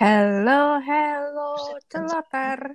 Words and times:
Hello, 0.00 0.80
hello, 0.80 1.76
celotar. 1.92 2.72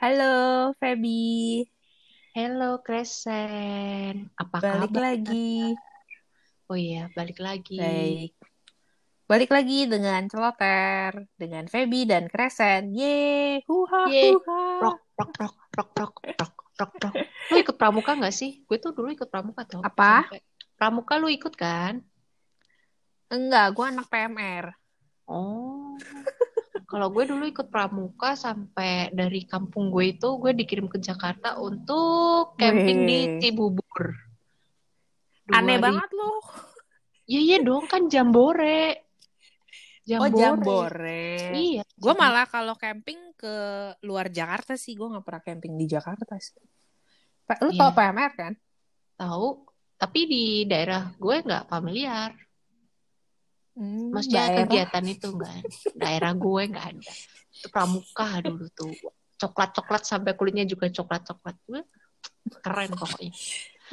Halo, 0.00 0.72
Feby. 0.80 1.68
Hello, 2.32 2.80
Kresen. 2.80 4.32
Apa 4.40 4.56
Balik 4.56 4.88
kabar? 4.96 5.02
lagi. 5.12 5.76
Oh 6.64 6.80
iya, 6.80 7.12
balik 7.12 7.36
lagi. 7.44 7.76
Baik. 7.76 8.32
Balik 9.28 9.52
lagi 9.52 9.84
dengan 9.84 10.24
celoter. 10.32 11.28
Dengan 11.36 11.68
Feby 11.68 12.08
dan 12.08 12.32
Kresen. 12.32 12.96
Yeay, 12.96 13.60
huha, 13.68 14.08
Yeay. 14.08 14.32
huha. 14.32 14.64
Rok, 14.80 14.98
rok, 15.12 15.32
rok, 15.36 15.54
rok, 15.76 15.90
rok, 15.92 16.14
rok, 16.40 16.54
rok, 16.80 16.92
rok. 17.04 17.14
Lu 17.52 17.60
ikut 17.60 17.76
pramuka 17.76 18.16
nggak 18.16 18.32
sih? 18.32 18.64
Gue 18.64 18.80
tuh 18.80 18.96
dulu 18.96 19.12
ikut 19.12 19.28
pramuka 19.28 19.68
tuh. 19.68 19.84
Apa? 19.84 20.24
Sampai- 20.24 20.40
Pramuka 20.72 21.20
lu 21.20 21.28
ikut 21.28 21.52
kan? 21.52 22.00
Enggak, 23.28 23.76
gue 23.76 23.84
anak 23.86 24.08
PMR. 24.08 24.72
Oh. 25.26 25.94
Kalau 26.86 27.08
gue 27.08 27.24
dulu 27.24 27.44
ikut 27.48 27.72
pramuka 27.72 28.36
sampai 28.36 29.08
dari 29.16 29.48
kampung 29.48 29.88
gue 29.88 30.12
itu 30.12 30.28
gue 30.36 30.52
dikirim 30.52 30.92
ke 30.92 31.00
Jakarta 31.00 31.56
untuk 31.56 32.52
camping 32.60 33.08
di 33.08 33.18
Wih. 33.24 33.40
Cibubur. 33.40 34.04
Aneh 35.48 35.80
2000. 35.80 35.86
banget 35.88 36.10
lu. 36.12 36.32
Iya 37.28 37.40
iya 37.40 37.58
dong 37.64 37.88
kan 37.88 38.12
jambore. 38.12 39.08
Oh, 40.18 40.28
jambore. 40.28 41.54
Iya. 41.54 41.86
Gue 41.94 42.14
malah 42.18 42.44
kalau 42.50 42.74
camping 42.74 43.32
ke 43.38 43.54
luar 44.02 44.28
Jakarta 44.28 44.74
sih. 44.74 44.98
Gue 44.98 45.06
gak 45.08 45.22
pernah 45.24 45.42
camping 45.46 45.78
di 45.78 45.86
Jakarta 45.86 46.34
sih. 46.42 46.58
Lu 47.62 47.70
Iya. 47.70 47.80
tau 47.80 47.90
PMR 47.94 48.32
kan? 48.34 48.52
tahu, 49.12 49.48
tapi 49.94 50.26
di 50.26 50.44
daerah 50.66 51.14
gue 51.14 51.36
nggak 51.46 51.70
familiar. 51.70 52.34
Hmm, 53.72 54.12
Maksudnya 54.12 54.44
daerah. 54.52 54.58
kegiatan 54.68 55.04
itu 55.08 55.26
enggak. 55.32 55.56
Daerah 55.96 56.32
gue 56.36 56.62
nggak 56.68 56.86
ada. 56.92 57.12
Itu 57.52 57.66
pramuka 57.72 58.28
dulu 58.44 58.66
tuh. 58.72 58.92
Coklat-coklat 59.40 60.02
sampai 60.04 60.36
kulitnya 60.36 60.68
juga 60.68 60.92
coklat-coklat. 60.92 61.56
Gue 61.64 61.82
Keren 62.60 62.90
pokoknya. 62.92 63.32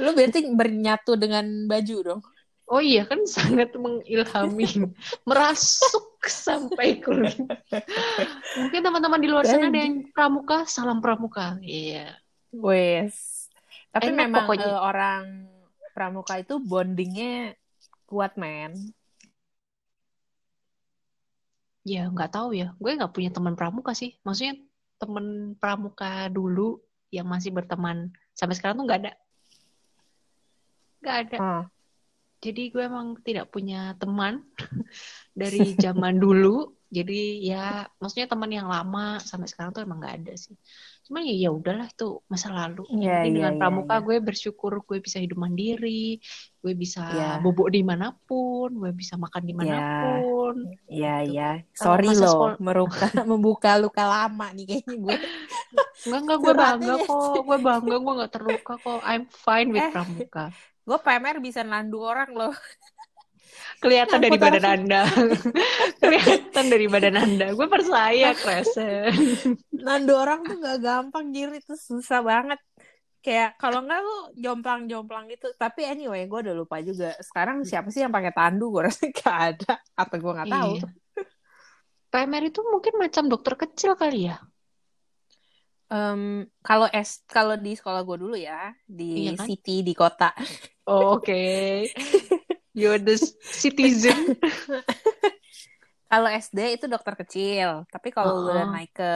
Lu 0.04 0.12
berarti 0.14 0.40
bernyatu 0.52 1.16
dengan 1.16 1.46
baju 1.66 1.96
dong? 2.04 2.22
Oh 2.70 2.78
iya 2.78 3.02
kan 3.08 3.24
sangat 3.26 3.74
mengilhami. 3.74 4.94
Merasuk 5.26 6.22
sampai 6.22 7.02
kulit. 7.02 7.40
Mungkin 8.60 8.82
teman-teman 8.84 9.18
di 9.18 9.26
luar 9.32 9.48
sana 9.48 9.74
ada 9.74 9.80
yang 9.80 10.06
pramuka, 10.14 10.70
salam 10.70 11.02
pramuka. 11.02 11.58
Iya. 11.64 12.14
Wes. 12.54 13.48
Tapi 13.90 14.14
Enak 14.14 14.20
memang 14.28 14.46
pokoknya. 14.46 14.70
eh, 14.70 14.78
orang 14.78 15.26
pramuka 15.98 16.38
itu 16.38 16.62
bondingnya 16.62 17.58
kuat 18.06 18.38
men. 18.38 18.74
Ya 21.90 22.06
nggak 22.14 22.30
tahu 22.30 22.54
ya. 22.54 22.78
Gue 22.78 22.94
nggak 22.94 23.10
punya 23.10 23.34
teman 23.34 23.58
pramuka 23.58 23.98
sih. 23.98 24.14
Maksudnya 24.22 24.62
teman 25.02 25.58
pramuka 25.58 26.30
dulu 26.30 26.78
yang 27.10 27.26
masih 27.26 27.50
berteman 27.50 28.14
sampai 28.38 28.54
sekarang 28.54 28.78
tuh 28.78 28.86
nggak 28.86 29.02
ada. 29.02 29.14
Nggak 31.02 31.18
ada. 31.26 31.38
Oh. 31.42 31.64
Jadi 32.40 32.72
gue 32.72 32.84
emang 32.86 33.18
tidak 33.26 33.50
punya 33.50 33.98
teman 33.98 34.46
dari 35.42 35.74
zaman 35.76 36.22
dulu. 36.22 36.78
Jadi 36.94 37.42
ya 37.46 37.90
maksudnya 37.98 38.30
teman 38.30 38.54
yang 38.54 38.70
lama 38.70 39.18
sampai 39.22 39.50
sekarang 39.50 39.74
tuh 39.74 39.82
emang 39.82 39.98
nggak 39.98 40.16
ada 40.24 40.34
sih. 40.38 40.54
Cuman 41.10 41.26
ya 41.26 41.36
ya 41.42 41.50
udahlah 41.50 41.90
itu 41.90 42.22
masa 42.30 42.54
lalu. 42.54 42.86
Iya, 42.94 43.26
penting 43.26 43.34
iya, 43.34 43.38
dengan 43.42 43.54
iya, 43.58 43.60
pramuka 43.60 43.96
iya. 43.98 44.06
gue 44.06 44.16
bersyukur 44.22 44.72
gue 44.86 44.98
bisa 45.02 45.18
hidup 45.18 45.38
mandiri, 45.42 46.22
gue 46.62 46.74
bisa 46.78 47.02
Iya. 47.02 47.42
bobok 47.42 47.74
di 47.74 47.82
mana 47.82 48.14
pun, 48.30 48.70
gue 48.78 48.92
bisa 48.94 49.18
makan 49.18 49.42
di 49.42 49.54
mana 49.58 49.76
pun. 50.06 50.56
Iya, 50.86 51.14
Gitu. 51.26 51.32
iya. 51.34 51.50
Kalau 51.74 51.98
Sorry 51.98 52.08
masa 52.14 52.26
loh, 52.30 52.54
meruka, 52.62 53.06
membuka 53.30 53.70
luka 53.82 54.04
lama 54.06 54.54
nih 54.54 54.66
kayaknya 54.70 54.96
gue. 55.02 55.18
Enggak 56.06 56.20
enggak 56.24 56.40
gue 56.46 56.54
bangga 56.54 56.94
ya. 57.02 57.06
kok, 57.10 57.38
gue 57.42 57.58
bangga 57.58 57.96
gue 57.98 58.14
nggak 58.22 58.32
terluka 58.32 58.74
kok. 58.78 59.00
I'm 59.02 59.26
fine 59.28 59.70
with 59.74 59.82
Eh. 59.82 59.92
pramuka. 59.92 60.46
Gue 60.86 60.98
PMR 61.02 61.38
bisa 61.42 61.62
nandu 61.66 62.02
orang 62.02 62.30
loh. 62.38 62.54
Kelihatan 63.80 64.20
dari 64.20 64.36
badan 64.36 64.66
anda, 64.68 65.02
kelihatan 66.04 66.66
dari 66.68 66.88
badan 66.92 67.16
anda. 67.16 67.48
Gue 67.56 67.68
percaya 67.72 68.36
Kresen. 68.36 69.56
Nandu 69.72 70.20
orang 70.20 70.44
tuh 70.44 70.60
gak 70.60 70.80
gampang, 70.84 71.32
Jir. 71.32 71.56
Itu 71.56 71.80
susah 71.80 72.20
banget. 72.20 72.60
Kayak 73.20 73.56
kalau 73.56 73.84
nggak 73.84 74.00
lu 74.00 74.18
jomplang-jomplang 74.40 75.32
gitu. 75.32 75.52
Tapi 75.56 75.88
anyway, 75.88 76.28
gue 76.28 76.40
udah 76.44 76.56
lupa 76.56 76.84
juga. 76.84 77.16
Sekarang 77.20 77.64
siapa 77.64 77.88
sih 77.88 78.04
yang 78.04 78.12
pakai 78.12 78.36
tandu? 78.36 78.68
Gue 78.68 78.92
rasa 78.92 79.08
gak 79.20 79.38
ada. 79.56 79.74
Atau 79.96 80.20
gue 80.20 80.32
nggak 80.36 80.52
tahu. 80.52 80.74
Iya. 80.76 80.88
PMR 82.10 82.44
itu 82.50 82.60
mungkin 82.66 82.94
macam 82.98 83.24
dokter 83.30 83.54
kecil 83.56 83.94
kali 83.96 84.28
ya? 84.28 84.42
Em, 85.90 86.46
kalau 86.62 86.86
S 86.90 87.26
kalau 87.26 87.58
di 87.58 87.74
sekolah 87.74 88.06
gue 88.06 88.18
dulu 88.22 88.38
ya 88.38 88.70
di 88.86 89.26
Iya 89.26 89.42
kan? 89.42 89.46
city 89.50 89.82
di 89.82 89.98
kota 89.98 90.30
Oh, 90.86 91.18
Oke, 91.18 91.90
you're 92.80 93.02
the 93.02 93.16
citizen. 93.60 94.38
kalau 96.12 96.30
SD 96.30 96.60
itu 96.78 96.86
dokter 96.94 97.14
kecil. 97.22 97.70
Tapi 97.94 98.10
kalau 98.16 98.34
lu 98.42 98.48
udah 98.54 98.66
Oh. 98.66 98.74
naik 98.74 98.92
ke 98.98 99.12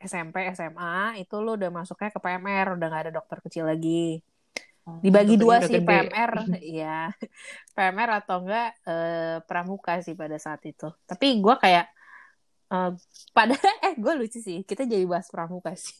SMP 0.00 0.36
SMA 0.56 1.20
itu 1.22 1.34
lu 1.44 1.50
udah 1.58 1.70
masuknya 1.78 2.10
ke 2.14 2.20
PMR 2.24 2.66
udah 2.76 2.86
nggak 2.90 3.02
ada 3.08 3.12
dokter 3.18 3.38
kecil 3.44 3.64
lagi. 3.70 4.24
Dibagi 5.04 5.36
Dokternya 5.36 5.42
dua 5.42 5.56
sih 5.68 5.78
gede. 5.78 5.84
PMR 5.88 6.32
ya 6.80 7.12
PMR 7.76 8.10
atau 8.24 8.36
enggak 8.44 8.68
eh, 8.88 9.36
pramuka 9.48 9.92
sih 10.06 10.14
pada 10.20 10.36
saat 10.40 10.62
itu. 10.70 10.88
Tapi 11.10 11.26
gue 11.44 11.54
kayak 11.62 11.86
eh, 12.74 12.90
pada 13.36 13.54
eh 13.86 13.94
gue 14.02 14.12
lucu 14.20 14.38
sih. 14.48 14.58
Kita 14.68 14.82
jadi 14.92 15.04
bahas 15.12 15.28
pramuka 15.32 15.72
sih 15.76 15.96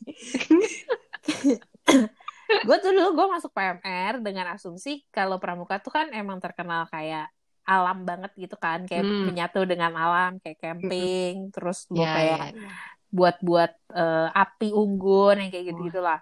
gue 2.61 2.77
tuh 2.78 2.91
dulu 2.91 3.09
gue 3.12 3.27
masuk 3.31 3.50
PMR 3.50 4.15
dengan 4.19 4.47
asumsi 4.50 5.05
kalau 5.09 5.37
pramuka 5.37 5.78
tuh 5.78 5.91
kan 5.91 6.11
emang 6.11 6.38
terkenal 6.38 6.87
kayak 6.87 7.31
alam 7.62 8.03
banget 8.03 8.33
gitu 8.37 8.56
kan 8.56 8.83
kayak 8.84 9.03
Hmm. 9.03 9.27
menyatu 9.27 9.62
dengan 9.62 9.93
alam 9.93 10.38
kayak 10.38 10.59
camping 10.59 11.49
terus 11.50 11.87
lu 11.89 12.00
Ya, 12.00 12.10
kayak 12.10 12.41
ya, 12.50 12.59
ya. 12.59 12.72
buat-buat 13.09 13.72
eh, 13.93 14.28
api 14.34 14.69
unggun 14.71 15.37
yang 15.39 15.50
kayak 15.50 15.66
gitu 15.69 15.81
gitulah 15.87 16.21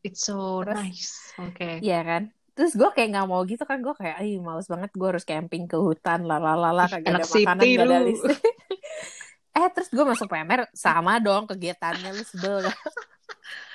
It's 0.00 0.24
so 0.24 0.64
Terus- 0.64 0.80
nice. 0.80 1.12
Oke. 1.36 1.78
Iya 1.78 2.00
kan 2.00 2.22
terus 2.50 2.74
gue 2.74 2.90
kayak 2.90 3.08
nggak 3.10 3.26
mau 3.26 3.40
gitu 3.42 3.62
kan 3.62 3.78
gue 3.78 3.94
kayak 3.94 4.20
ih 4.20 4.36
males 4.36 4.66
banget 4.66 4.90
gue 4.90 5.06
harus 5.06 5.24
camping 5.24 5.64
ke 5.64 5.76
hutan 5.76 6.24
lalalala 6.24 6.84
kagak 6.84 7.08
ada 7.14 7.24
makanan 7.24 7.62
gak 7.62 7.86
ada 7.86 7.98
listrik 8.02 8.40
eh 9.56 9.68
terus 9.70 9.88
gue 9.88 10.04
masuk 10.04 10.26
PMR 10.26 10.68
sama 10.70 11.16
dong 11.18 11.46
kegiatannya 11.46 12.10
lu 12.10 12.20
sebel 12.22 12.68
kan 12.68 12.76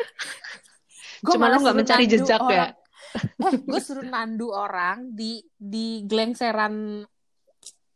Gua 1.26 1.34
Cuma 1.36 1.50
lu 1.50 1.60
nggak 1.66 1.78
mencari 1.78 2.06
jejak 2.06 2.42
ya? 2.42 2.46
orang. 2.46 2.74
eh 3.16 3.54
gue 3.64 3.80
suruh 3.80 4.04
nandu 4.04 4.52
orang 4.52 5.08
di 5.16 5.40
di 5.56 6.04
gelengseran 6.04 7.08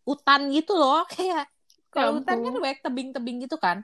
hutan 0.08 0.42
gitu 0.50 0.74
loh 0.80 1.04
kayak 1.14 1.46
kalau 1.92 2.16
Ya 2.16 2.24
hutan 2.24 2.38
kan 2.40 2.54
banyak 2.56 2.80
tebing-tebing 2.82 3.38
gitu 3.44 3.60
kan 3.60 3.84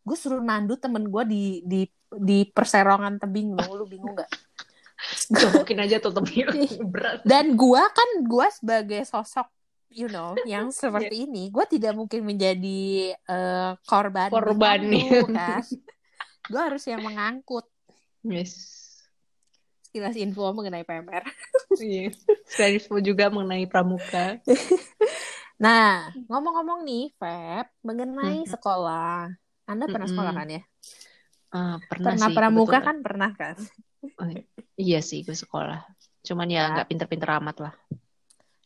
gue 0.00 0.16
suruh 0.16 0.40
nandu 0.40 0.80
temen 0.80 1.04
gue 1.04 1.22
di 1.28 1.44
di 1.68 1.80
di 2.10 2.48
perserongan 2.48 3.20
tebing 3.20 3.54
lu 3.54 3.76
lu 3.76 3.84
bingung 3.86 4.16
gak 4.16 4.30
Mungkin 5.30 5.78
aja 5.84 5.96
tuh 6.00 6.12
berat. 6.12 7.24
dan 7.24 7.56
gua 7.56 7.88
kan 7.88 8.08
gua 8.28 8.52
sebagai 8.52 9.00
sosok 9.08 9.48
you 9.88 10.08
know 10.12 10.36
yang 10.44 10.68
seperti 10.74 11.24
ini 11.28 11.48
gua 11.48 11.64
tidak 11.64 11.96
mungkin 11.96 12.24
menjadi 12.24 13.14
eh, 13.16 13.70
korban 13.88 14.28
Korban, 14.28 14.80
iya. 14.92 15.24
kan 15.24 15.64
gua 16.52 16.60
harus 16.72 16.84
yang 16.88 17.00
mengangkut 17.04 17.64
Yes. 18.20 18.79
Sekilas 19.90 20.14
info 20.14 20.54
mengenai 20.54 20.86
PMR 20.86 21.26
Iya. 21.82 22.14
Selain 22.46 22.78
info 22.78 22.94
juga 22.98 23.26
mengenai 23.26 23.66
pramuka. 23.66 24.38
nah 25.60 26.08
ngomong-ngomong 26.24 26.86
nih 26.86 27.10
Feb 27.14 27.66
mengenai 27.82 28.46
Mhm. 28.46 28.48
sekolah 28.48 29.28
anda 29.66 29.84
pernah 29.84 30.06
Mm-mm. 30.06 30.14
sekolah 30.14 30.32
kan 30.32 30.48
ya 30.48 30.62
Ah, 31.50 31.82
pernah, 31.82 32.14
pernah 32.14 32.28
sih, 32.30 32.36
pramuka 32.38 32.70
kebetulan. 32.70 32.86
kan 32.86 32.96
pernah 33.02 33.30
kan 33.34 33.56
Iya 34.78 35.02
sih, 35.02 35.26
gue 35.26 35.34
sekolah. 35.34 35.82
Cuman 36.22 36.46
ya 36.46 36.62
Ya. 36.62 36.72
nggak 36.72 36.88
pinter-pinter 36.88 37.26
amat 37.36 37.56
lah. 37.60 37.74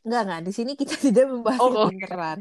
Enggak, 0.05 0.21
enggak. 0.29 0.41
Di 0.45 0.53
sini 0.53 0.73
kita 0.77 0.95
tidak 1.11 1.27
membahas 1.27 1.59
Oh, 1.59 1.73
oh. 1.75 1.89
kepintaran. 1.89 2.39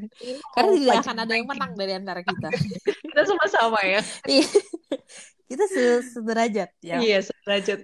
Karena 0.52 0.68
Oh, 0.69 0.75
tidak 0.75 0.96
akan 1.02 1.18
ada 1.24 1.34
yang 1.34 1.48
menang 1.48 1.72
dari 1.74 1.94
antara 1.96 2.22
kita. 2.22 2.52
Kita 2.84 3.22
sama-sama 3.24 3.80
ya. 3.81 4.04
Iya. 4.28 4.46
kita 5.48 5.63
se- 5.66 6.04
sederajat 6.12 6.69
ya. 6.84 7.00
Iya, 7.00 7.18
sederajat. 7.24 7.80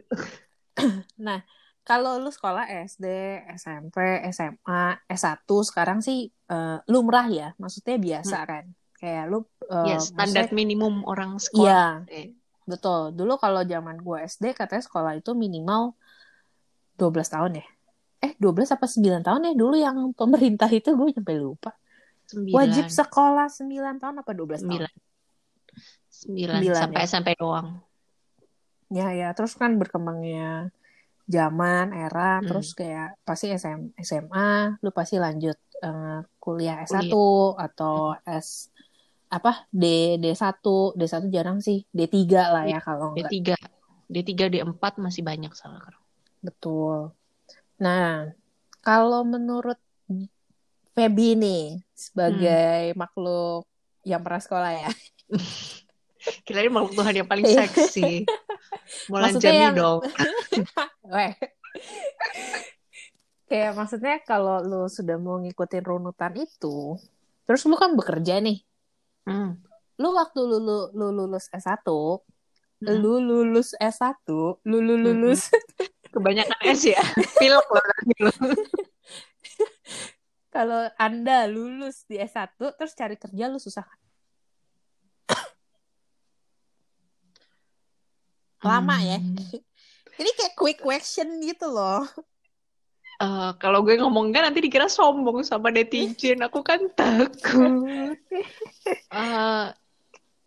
Kalau 1.90 2.22
lu 2.22 2.30
sekolah 2.30 2.70
SD, 2.86 3.06
SMP, 3.58 3.98
SMA, 4.30 4.82
S1 5.10 5.42
sekarang 5.66 6.06
sih 6.06 6.30
eh, 6.30 6.78
lumrah 6.86 7.26
ya. 7.26 7.52
Maksudnya 7.58 7.98
biasa 7.98 8.38
kan. 8.46 8.66
Kayak 8.94 9.26
lu 9.28 9.42
eh, 9.66 9.96
Ya, 9.96 9.98
standar 9.98 10.46
maksudnya- 10.46 10.54
minimum 10.54 11.02
orang 11.04 11.36
Iya, 11.36 11.44
sekolah. 11.50 11.90
Eh, 12.14 12.28
betul. 12.64 13.02
Dulu 13.18 13.34
kalau 13.42 13.66
zaman 13.66 13.98
gua 14.00 14.22
SD 14.22 14.54
katanya 14.54 14.86
sekolah 14.86 15.18
itu 15.18 15.34
minimal 15.34 15.98
12 16.94 17.26
tahun 17.26 17.58
ya. 17.58 17.66
Eh, 18.20 18.36
12 18.38 18.70
apa 18.70 18.86
9 18.86 19.24
tahun 19.24 19.42
ya 19.50 19.54
dulu 19.56 19.76
yang 19.80 20.12
pemerintah 20.14 20.68
itu 20.68 20.92
gue 20.92 21.10
sampai 21.16 21.40
lupa. 21.40 21.72
Sembilan. 22.28 22.54
Wajib 22.54 22.86
sekolah 22.92 23.48
9 23.50 23.98
tahun 23.98 24.16
apa 24.22 24.32
12 24.36 24.62
tahun? 24.62 24.62
Sembilan. 24.62 24.94
Sembilan. 26.12 26.58
Sembilan, 26.60 26.78
Sampai 26.78 27.02
ya. 27.02 27.08
SMP 27.08 27.30
doang. 27.34 27.68
Ya 28.90 29.14
ya, 29.14 29.30
terus 29.38 29.54
kan 29.54 29.78
berkembangnya 29.78 30.74
zaman, 31.30 31.94
era, 31.94 32.42
Hmm. 32.42 32.48
terus 32.50 32.74
kayak 32.74 33.22
pasti 33.22 33.54
SM, 33.54 33.94
SMA, 34.02 34.82
lu 34.82 34.90
pasti 34.90 35.22
lanjut 35.22 35.58
eh, 35.80 36.20
kuliah 36.42 36.84
S1 36.84 37.14
atau 37.56 38.18
S 38.26 38.74
apa 39.30 39.70
D 39.70 40.18
D1, 40.18 40.98
D1 40.98 41.30
jarang 41.30 41.62
sih, 41.62 41.86
D3 41.94 42.50
lah 42.50 42.66
ya 42.66 42.82
kalau 42.82 43.14
enggak. 43.14 43.30
D3. 43.30 43.50
D3, 44.10 44.50
D4 44.50 44.98
masih 44.98 45.22
banyak 45.22 45.54
salah. 45.54 45.86
Betul. 46.42 47.14
Nah, 47.78 48.34
kalau 48.82 49.22
menurut 49.22 49.78
Feby 50.98 51.38
nih 51.38 51.78
sebagai 51.94 52.98
makhluk 52.98 53.70
yang 54.02 54.26
pernah 54.26 54.42
sekolah 54.42 54.72
ya. 54.74 54.90
Kirain 56.44 56.70
makhluk 56.70 56.94
Tuhan 56.96 57.14
yang 57.16 57.28
paling 57.28 57.46
Iya. 57.46 57.66
seksi. 57.66 58.26
Mulan 59.08 59.38
Jamil 59.38 59.72
yang- 59.72 59.78
dong. 59.78 60.00
Weh. 61.14 61.34
Kayak 63.46 63.74
maksudnya 63.74 64.22
kalau 64.22 64.62
lu 64.62 64.86
sudah 64.86 65.18
mau 65.18 65.42
ngikutin 65.42 65.82
runutan 65.82 66.34
itu, 66.38 66.94
terus 67.44 67.66
lu 67.66 67.74
kan 67.74 67.98
bekerja 67.98 68.38
nih. 68.38 68.62
Hmm. 69.26 69.58
Lu 69.98 70.14
waktu 70.14 70.40
lu, 70.40 70.58
lu, 70.62 70.78
lu 70.94 71.08
lulus 71.12 71.50
S1, 71.50 71.84
Hmm. 72.80 72.96
lu 72.96 73.20
lulus 73.20 73.76
S1, 73.76 74.24
lu, 74.64 74.78
lu 74.80 74.96
lulus 74.96 75.52
Kebanyakan 76.10 76.58
S 76.64 76.90
ya. 76.90 77.02
Pilek 77.38 77.68
nanti 77.70 78.16
lo. 78.18 78.34
kalau 80.50 80.90
Anda 80.98 81.46
lulus 81.46 82.06
di 82.06 82.18
S1 82.18 82.58
terus 82.58 82.98
cari 82.98 83.14
kerja 83.14 83.46
lu 83.46 83.62
susah 83.62 83.86
kan? 83.86 84.00
Lama 88.62 88.98
ya. 89.00 89.18
Hmm. 89.18 89.36
Ini 90.20 90.30
kayak 90.36 90.54
quick 90.56 90.80
question 90.80 91.40
gitu 91.40 91.72
loh. 91.72 92.04
Eh, 93.20 93.52
kalau 93.60 93.84
gue 93.84 94.00
ngomong 94.00 94.32
kan 94.32 94.48
nanti 94.48 94.64
dikira 94.64 94.88
sombong 94.88 95.44
sama 95.44 95.72
netizen. 95.72 96.40
Aku 96.48 96.64
kan 96.64 96.88
takut. 96.92 98.16
Eh, 99.10 99.66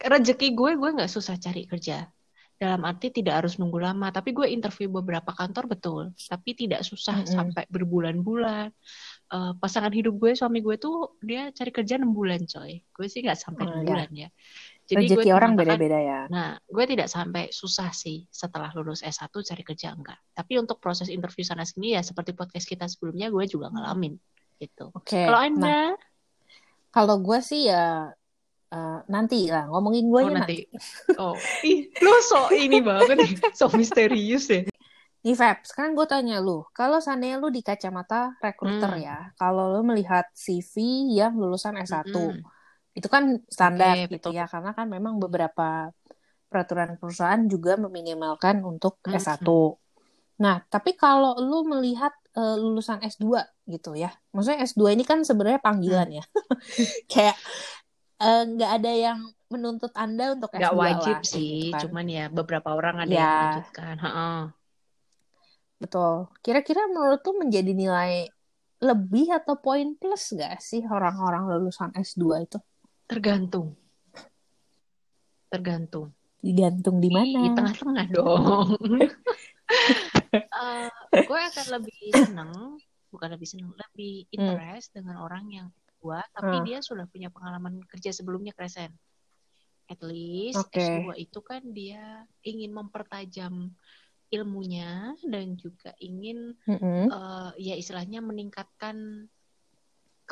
rezeki 0.03 0.49
gue, 0.55 0.71
gue 0.75 0.91
nggak 0.99 1.11
susah 1.11 1.39
cari 1.39 1.63
kerja. 1.63 2.11
Dalam 2.59 2.83
arti 2.87 3.11
tidak 3.11 3.43
harus 3.43 3.59
nunggu 3.59 3.79
lama. 3.79 4.11
Tapi 4.11 4.31
gue 4.31 4.47
interview 4.51 4.91
beberapa 4.91 5.31
kantor 5.31 5.67
betul. 5.71 6.03
Tapi 6.17 6.51
tidak 6.55 6.83
susah 6.83 7.23
Mm-mm. 7.23 7.31
sampai 7.31 7.65
berbulan-bulan. 7.71 8.71
Eh, 9.33 9.53
pasangan 9.59 9.91
hidup 9.91 10.15
gue, 10.19 10.33
suami 10.35 10.59
gue 10.59 10.75
tuh 10.77 11.19
dia 11.23 11.51
cari 11.51 11.71
kerja 11.71 11.99
6 11.99 12.11
bulan 12.11 12.43
coy. 12.45 12.83
Gue 12.83 13.07
sih 13.07 13.23
nggak 13.23 13.39
sampai 13.39 13.63
Oh, 13.67 13.71
6 13.73 13.79
ya. 13.79 13.87
bulan 13.87 14.11
ya. 14.11 14.29
Jadi 14.93 15.07
Rezeki 15.09 15.29
gue 15.29 15.33
orang 15.33 15.53
beda-beda 15.57 15.99
ya. 15.99 16.21
Nah, 16.29 16.61
gue 16.61 16.85
tidak 16.85 17.09
sampai 17.09 17.49
susah 17.49 17.89
sih 17.97 18.29
setelah 18.29 18.69
lulus 18.77 19.01
S1 19.01 19.33
cari 19.33 19.63
kerja 19.65 19.97
enggak. 19.97 20.21
Tapi 20.37 20.61
untuk 20.61 20.77
proses 20.79 21.09
interview 21.09 21.43
sana 21.43 21.65
sini 21.65 21.97
ya 21.97 22.05
seperti 22.05 22.37
podcast 22.37 22.69
kita 22.69 22.85
sebelumnya 22.85 23.33
gue 23.33 23.45
juga 23.49 23.73
ngalamin 23.73 24.15
gitu. 24.61 24.93
Oke. 24.93 25.27
Kalau 25.27 25.41
Nah, 25.41 25.49
Anda 25.49 25.79
kalau 26.93 27.17
gue 27.25 27.39
sih 27.41 27.73
ya 27.73 28.13
eh, 28.69 29.01
nanti 29.09 29.49
lah 29.49 29.65
ngomongin 29.73 30.13
gue 30.13 30.21
oh 30.21 30.29
ya 30.29 30.35
nanti 30.37 30.69
oh 31.17 31.37
ih 31.65 31.89
lu 32.05 32.13
so 32.21 32.53
ini 32.53 32.85
banget 32.85 33.17
nih, 33.17 33.33
so 33.57 33.73
misterius 33.73 34.53
ya. 34.53 34.69
Nih 35.23 35.39
Feb, 35.39 35.63
sekarang 35.63 35.95
gue 35.95 36.03
tanya 36.11 36.43
lu, 36.43 36.67
kalau 36.75 36.99
seandainya 36.99 37.39
lu 37.39 37.47
di 37.47 37.63
kacamata 37.63 38.35
recruiter 38.43 38.91
Hmm. 38.99 39.07
ya, 39.07 39.19
kalau 39.39 39.71
lu 39.71 39.87
melihat 39.87 40.27
CV 40.35 40.83
yang 41.15 41.39
lulusan 41.39 41.79
S1, 41.79 42.11
Mm-mm. 42.11 42.43
Itu 42.99 43.09
kan 43.15 43.25
standar 43.49 43.97
Oke, 43.97 44.05
gitu 44.13 44.29
betul. 44.29 44.33
ya, 44.39 44.45
karena 44.53 44.71
kan 44.79 44.87
memang 44.95 45.15
beberapa 45.23 45.91
peraturan 46.51 46.91
perusahaan 47.01 47.43
juga 47.49 47.73
meminimalkan 47.81 48.57
untuk 48.65 49.01
Mhm. 49.09 49.17
S1. 49.17 49.47
Nah, 50.45 50.57
tapi 50.73 50.91
kalau 51.03 51.33
lu 51.41 51.59
melihat 51.73 52.13
eh, 52.37 52.57
lulusan 52.63 52.99
S2 53.05 53.45
gitu 53.69 53.93
ya, 53.97 54.11
maksudnya 54.33 54.61
S2 54.65 54.89
ini 54.97 55.05
kan 55.11 55.21
sebenarnya 55.29 55.61
panggilan 55.67 56.09
Hmm. 56.11 56.19
ya, 56.19 56.25
kayak 57.13 57.37
eh, 58.25 58.43
nggak 58.53 58.71
ada 58.77 58.93
yang 59.07 59.19
menuntut 59.53 59.93
Anda 60.05 60.25
untuk 60.37 60.51
Nggak 60.57 60.73
S2 60.73 60.81
wajib 60.83 61.17
lah, 61.17 61.21
kayak 61.29 61.29
sih, 61.35 61.51
gitu 61.51 61.67
kan. 61.75 61.87
cuman 61.89 62.07
ya 62.17 62.23
beberapa 62.37 62.69
orang 62.79 62.97
ada 63.03 63.15
Ya. 63.15 63.23
yang 63.25 63.33
melanjutkan. 63.37 63.95
Heeh. 64.05 64.37
Betul. 65.83 66.31
Kira-kira 66.45 66.81
menurut 66.95 67.21
tuh 67.27 67.35
menjadi 67.43 67.73
nilai 67.75 68.13
lebih 68.83 69.27
atau 69.39 69.55
poin 69.65 69.89
plus 70.01 70.35
gak 70.41 70.59
sih 70.69 70.83
orang-orang 70.97 71.43
lulusan 71.51 71.91
S2 71.95 72.37
itu? 72.45 72.59
Tergantung. 73.13 73.77
Tergantung. 75.53 76.07
Digantung 76.41 76.97
di 76.99 77.11
mana? 77.13 77.39
Di 77.45 77.49
tengah-tengah 77.53 78.07
dong. 78.11 78.69
Eh, 80.33 80.89
gue 81.13 81.41
akan 81.49 81.67
lebih 81.81 82.13
seneng, 82.13 82.53
bukan 83.09 83.29
lebih 83.33 83.49
seneng, 83.49 83.73
lebih 83.73 84.29
interest 84.33 84.93
dengan 84.93 85.21
orang 85.25 85.49
yang 85.49 85.69
tua, 85.97 86.21
tapi 86.33 86.61
Hmm. 86.61 86.67
dia 86.69 86.79
sudah 86.85 87.09
punya 87.09 87.33
pengalaman 87.33 87.81
kerja 87.89 88.13
sebelumnya 88.13 88.53
kresen. 88.53 88.93
At 89.89 90.01
least 90.05 90.61
Oke. 90.61 90.77
S2 90.77 91.17
itu 91.21 91.41
kan 91.41 91.63
dia 91.73 92.25
ingin 92.45 92.73
mempertajam 92.73 93.73
ilmunya 94.33 95.13
dan 95.25 95.57
juga 95.57 95.93
ingin 96.01 96.57
Mm-mm. 96.69 97.09
eh, 97.13 97.51
ya 97.61 97.75
istilahnya 97.77 98.25
meningkatkan 98.25 99.29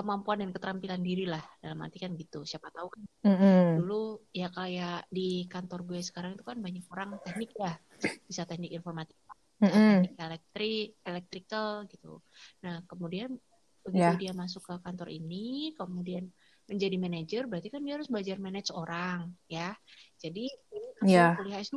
kemampuan 0.00 0.40
dan 0.40 0.50
keterampilan 0.56 1.00
diri 1.04 1.28
lah 1.28 1.44
dalam 1.60 1.78
arti 1.84 2.00
kan 2.00 2.12
gitu. 2.16 2.42
Siapa 2.48 2.72
tahu 2.72 2.88
kan 2.88 3.02
Mm-mm. 3.28 3.84
dulu 3.84 4.24
ya 4.32 4.48
kayak 4.48 5.04
di 5.12 5.44
kantor 5.52 5.84
gue 5.84 6.00
sekarang 6.00 6.32
itu 6.40 6.44
kan 6.44 6.56
banyak 6.56 6.84
orang 6.88 7.20
teknik 7.20 7.52
ya 7.52 7.76
bisa 8.24 8.48
teknik 8.48 8.72
informatika 8.72 9.32
Mm-mm. 9.60 10.08
teknik 10.08 10.16
elektrik 10.16 10.86
electrical 11.04 11.68
gitu 11.92 12.24
nah 12.64 12.80
kemudian 12.88 13.36
begitu 13.84 14.12
Ya. 14.12 14.12
dia 14.16 14.32
masuk 14.36 14.60
ke 14.68 14.74
kantor 14.84 15.08
ini 15.08 15.72
kemudian 15.76 16.28
menjadi 16.68 16.96
manajer 17.00 17.42
berarti 17.48 17.68
kan 17.72 17.80
dia 17.84 17.96
harus 17.96 18.08
belajar 18.12 18.36
manage 18.40 18.70
orang 18.72 19.32
ya 19.48 19.72
jadi 20.16 20.48
ini 20.48 21.12
Ya. 21.12 21.32
kuliah 21.36 21.60
S2 21.64 21.76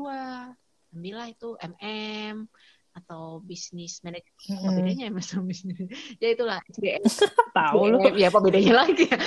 ambillah 0.94 1.28
itu 1.32 1.58
MM 1.60 2.46
atau 2.94 3.42
bisnis 3.42 4.00
manajemen 4.06 4.30
apa 4.54 4.70
bedanya 4.78 5.04
MS 5.10 5.26
sama 5.34 5.50
bisnis 5.50 5.78
ya 6.22 6.28
itulah 6.34 6.62
SDM 6.70 7.02
Tahu 7.58 7.82
lu. 7.90 7.98
ya 8.14 8.30
apa 8.30 8.40
bedanya 8.40 8.74
lagi 8.86 9.06
ya 9.10 9.18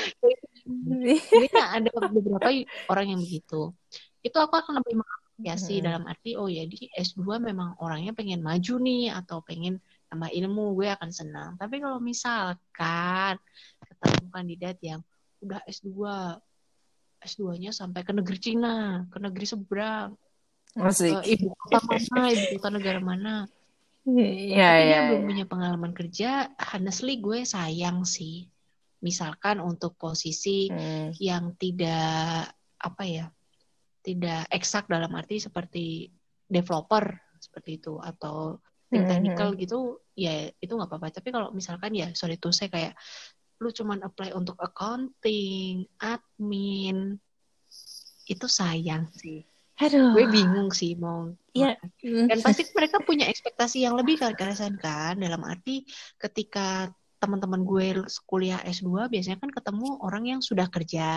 jadi 0.67 1.47
ya 1.51 1.65
ada 1.79 1.91
beberapa 2.11 2.51
orang 2.91 3.07
yang 3.15 3.21
begitu. 3.23 3.71
Itu 4.19 4.35
aku 4.43 4.59
akan 4.59 4.83
lebih 4.83 4.99
mengapresiasi 4.99 5.79
Hmm. 5.79 5.85
dalam 5.87 6.03
arti 6.11 6.35
oh 6.35 6.51
ya 6.51 6.67
di 6.67 6.91
S2 6.91 7.39
memang 7.39 7.79
orangnya 7.79 8.11
pengen 8.11 8.43
maju 8.43 8.75
nih 8.83 9.15
atau 9.15 9.45
pengen 9.47 9.79
tambah 10.11 10.27
ilmu 10.27 10.75
gue 10.75 10.89
akan 10.91 11.11
senang. 11.15 11.51
Tapi 11.55 11.79
kalau 11.79 12.03
misalkan 12.03 13.39
ketemu 13.85 14.27
kandidat 14.33 14.77
yang 14.83 15.01
udah 15.39 15.63
S2 15.69 15.93
S2-nya 17.21 17.71
sampai 17.71 18.03
ke 18.03 18.13
negeri 18.17 18.39
Cina, 18.39 19.05
ke 19.13 19.19
negeri 19.23 19.47
seberang, 19.47 20.15
Asik. 20.77 21.13
ke 21.25 21.41
ibu 21.41 21.49
kota 21.57 21.79
mana, 21.81 22.23
ibu 22.31 22.45
kota 22.61 22.69
negara 22.69 23.01
mana. 23.01 23.35
Iya, 24.07 24.27
Tapi 24.71 24.83
iya, 24.87 24.87
dia 24.87 24.99
belum 25.11 25.19
iya. 25.19 25.29
punya 25.29 25.45
pengalaman 25.49 25.93
kerja, 25.97 26.31
honestly 26.57 27.19
gue 27.19 27.43
sayang 27.43 28.07
sih. 28.07 28.47
Misalkan 29.03 29.59
untuk 29.59 29.97
posisi 29.97 30.69
Hmm. 30.69 31.13
yang 31.17 31.57
tidak 31.59 32.53
apa 32.77 33.03
ya 33.03 33.27
tidak 34.05 34.47
eksak 34.53 34.87
dalam 34.87 35.11
arti 35.17 35.43
seperti 35.43 36.07
developer 36.47 37.11
seperti 37.43 37.83
itu 37.83 37.99
atau 37.99 38.61
tim 38.87 39.03
Hmm, 39.03 39.11
technical 39.11 39.49
gitu 39.59 39.79
ya 40.15 40.47
itu 40.63 40.71
nggak 40.71 40.87
apa-apa 40.87 41.19
tapi 41.19 41.35
kalau 41.35 41.51
misalkan 41.51 41.91
ya 41.91 42.15
sorry 42.15 42.39
tuh 42.39 42.55
saya 42.55 42.71
kayak 42.71 42.95
lu 43.59 43.75
cuman 43.75 44.07
apply 44.07 44.31
untuk 44.31 44.55
accounting 44.63 45.91
admin 45.99 47.19
itu 48.31 48.47
sayang 48.47 49.11
sih 49.11 49.43
Aduh. 49.77 50.17
gue 50.17 50.25
bingung 50.33 50.73
sih 50.73 50.97
mau 50.97 51.33
Iya. 51.53 51.77
dan 52.29 52.39
pasti 52.41 52.69
mereka 52.73 53.01
punya 53.05 53.29
ekspektasi 53.29 53.85
yang 53.85 53.97
lebih 53.97 54.21
kan 54.21 54.33
kan 54.37 55.17
dalam 55.17 55.41
arti 55.45 55.85
ketika 56.21 56.93
teman-teman 57.17 57.65
gue 57.65 58.05
kuliah 58.29 58.61
S2 58.61 59.09
biasanya 59.09 59.41
kan 59.41 59.53
ketemu 59.53 59.89
orang 60.05 60.25
yang 60.37 60.41
sudah 60.45 60.69
kerja 60.69 61.09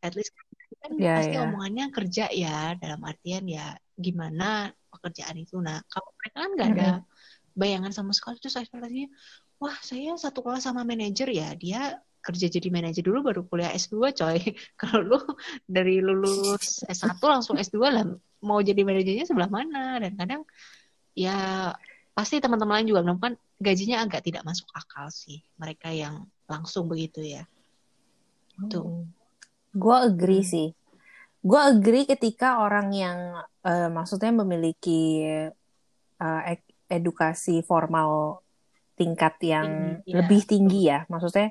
at 0.00 0.12
least 0.16 0.32
kan 0.80 0.92
Iya, 1.00 1.14
pasti 1.16 1.36
iya. 1.36 1.42
omongannya 1.48 1.86
kerja 1.92 2.24
ya 2.28 2.76
dalam 2.76 3.00
artian 3.04 3.44
ya 3.48 3.72
gimana 3.96 4.68
pekerjaan 4.92 5.36
itu 5.40 5.56
nah 5.60 5.80
kalau 5.88 6.08
mereka 6.20 6.36
kan 6.44 6.50
nggak 6.56 6.68
ada 6.76 6.90
bayangan 7.56 7.92
sama 7.94 8.12
sekali 8.12 8.36
terus 8.42 8.60
ekspektasinya 8.60 9.08
wah 9.62 9.76
saya 9.80 10.12
satu 10.20 10.44
kelas 10.44 10.66
sama 10.68 10.84
manajer 10.84 11.28
ya 11.30 11.54
dia 11.56 11.96
kerja 12.24 12.48
jadi 12.48 12.68
manajer 12.72 13.04
dulu 13.04 13.20
baru 13.20 13.40
kuliah 13.44 13.68
S2 13.70 14.16
coy 14.16 14.40
kalau 14.80 15.00
lu 15.04 15.18
dari 15.68 16.00
lulus 16.00 16.80
S1 16.88 17.20
langsung 17.20 17.60
S2 17.60 17.76
lah 17.92 18.04
mau 18.40 18.64
jadi 18.64 18.80
manajernya 18.80 19.28
sebelah 19.28 19.52
mana 19.52 20.00
dan 20.00 20.16
kadang 20.16 20.42
ya 21.12 21.70
pasti 22.16 22.40
teman-teman 22.40 22.80
lain 22.80 22.88
juga 22.90 23.04
menemukan 23.04 23.36
gajinya 23.60 24.00
agak 24.02 24.24
tidak 24.24 24.42
masuk 24.42 24.66
akal 24.72 25.12
sih 25.12 25.44
mereka 25.60 25.92
yang 25.92 26.24
langsung 26.48 26.88
begitu 26.88 27.20
ya 27.20 27.44
Tuh. 28.70 29.02
Gue 29.74 29.96
agree 29.98 30.46
Hmm. 30.46 30.52
sih. 30.54 30.68
Gue 31.42 31.58
agree 31.58 32.06
ketika 32.06 32.62
orang 32.62 32.94
yang 32.94 33.18
eh, 33.66 33.90
maksudnya 33.90 34.30
memiliki 34.30 35.26
ek- 36.22 36.70
edukasi 36.86 37.66
formal 37.66 38.38
tingkat 38.94 39.34
yang 39.42 39.66
Tinggi, 39.98 40.06
ya. 40.06 40.14
lebih 40.22 40.40
tinggi 40.46 40.80
ya. 40.86 40.98
Maksudnya 41.10 41.50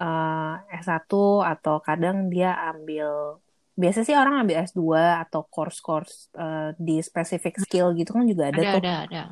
eh, 0.00 0.54
S1 0.80 1.12
atau 1.44 1.76
kadang 1.84 2.32
dia 2.32 2.56
ambil 2.72 3.36
biasa 3.76 4.04
sih 4.04 4.12
orang 4.12 4.44
ambil 4.44 4.60
S2 4.60 4.82
atau 5.24 5.44
course-course 5.48 6.32
eh, 6.36 6.70
di 6.76 7.00
specific 7.00 7.60
skill 7.60 7.92
gitu 7.96 8.12
kan 8.16 8.24
juga 8.24 8.48
ada 8.52 8.60
Ada, 8.60 8.72
tuh 8.72 8.80
ada, 8.82 8.94
ada. 9.06 9.22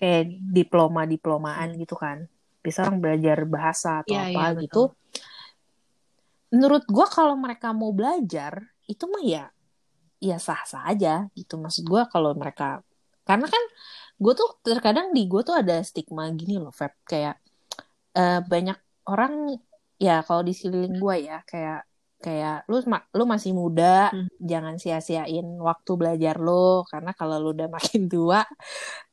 kayak 0.00 0.22
diploma-diplomaan 0.56 1.76
gitu 1.76 1.96
kan. 1.96 2.24
Bisa 2.60 2.84
orang 2.84 3.00
belajar 3.00 3.38
bahasa 3.48 4.04
atau 4.04 4.12
Iya, 4.16 4.22
apa 4.28 4.42
iya, 4.52 4.60
gitu. 4.68 4.82
betul. 4.92 4.98
Menurut 6.50 6.84
gua 6.90 7.06
kalau 7.06 7.38
mereka 7.38 7.70
mau 7.70 7.94
belajar 7.94 8.58
itu 8.90 9.04
mah 9.06 9.22
ya 9.22 9.44
ya 10.20 10.36
sah-sah 10.36 10.84
aja 10.90 11.28
gitu. 11.32 11.56
Maksud 11.56 11.86
gua 11.88 12.04
kalau 12.10 12.34
mereka 12.36 12.84
karena 13.24 13.46
kan 13.46 13.62
gue 14.20 14.32
tuh 14.34 14.58
terkadang 14.66 15.14
di 15.16 15.24
gue 15.30 15.40
tuh 15.46 15.54
ada 15.54 15.80
stigma 15.86 16.26
gini 16.34 16.58
loh, 16.60 16.74
Feb. 16.74 16.92
Kayak 17.06 17.38
eh, 18.12 18.40
banyak 18.42 18.76
orang 19.08 19.54
ya 20.00 20.24
kalau 20.24 20.40
di 20.40 20.56
sekeliling 20.56 20.96
gue 20.96 21.16
ya 21.28 21.44
kayak 21.44 21.84
kayak 22.20 22.68
lu 22.68 22.76
ma- 22.84 23.08
lu 23.16 23.24
masih 23.24 23.56
muda, 23.56 24.12
Hmm. 24.12 24.28
jangan 24.36 24.76
sia-siain 24.76 25.44
waktu 25.56 25.90
belajar 25.96 26.36
lu 26.36 26.84
karena 26.84 27.16
kalau 27.16 27.40
lu 27.40 27.56
udah 27.56 27.68
makin 27.72 28.12
tua, 28.12 28.44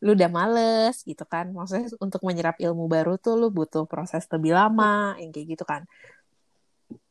lu 0.03 0.11
udah 0.11 0.27
males 0.27 1.07
gitu 1.07 1.23
kan. 1.23 1.47
Maksudnya 1.55 1.87
untuk 2.03 2.19
menyerap 2.27 2.59
ilmu 2.59 2.91
baru 2.91 3.15
tuh 3.15 3.39
lu 3.39 3.47
butuh 3.47 3.87
proses 3.87 4.27
lebih 4.27 4.51
lama, 4.51 5.15
yang 5.23 5.31
kayak 5.31 5.55
gitu 5.55 5.63
kan. 5.63 5.87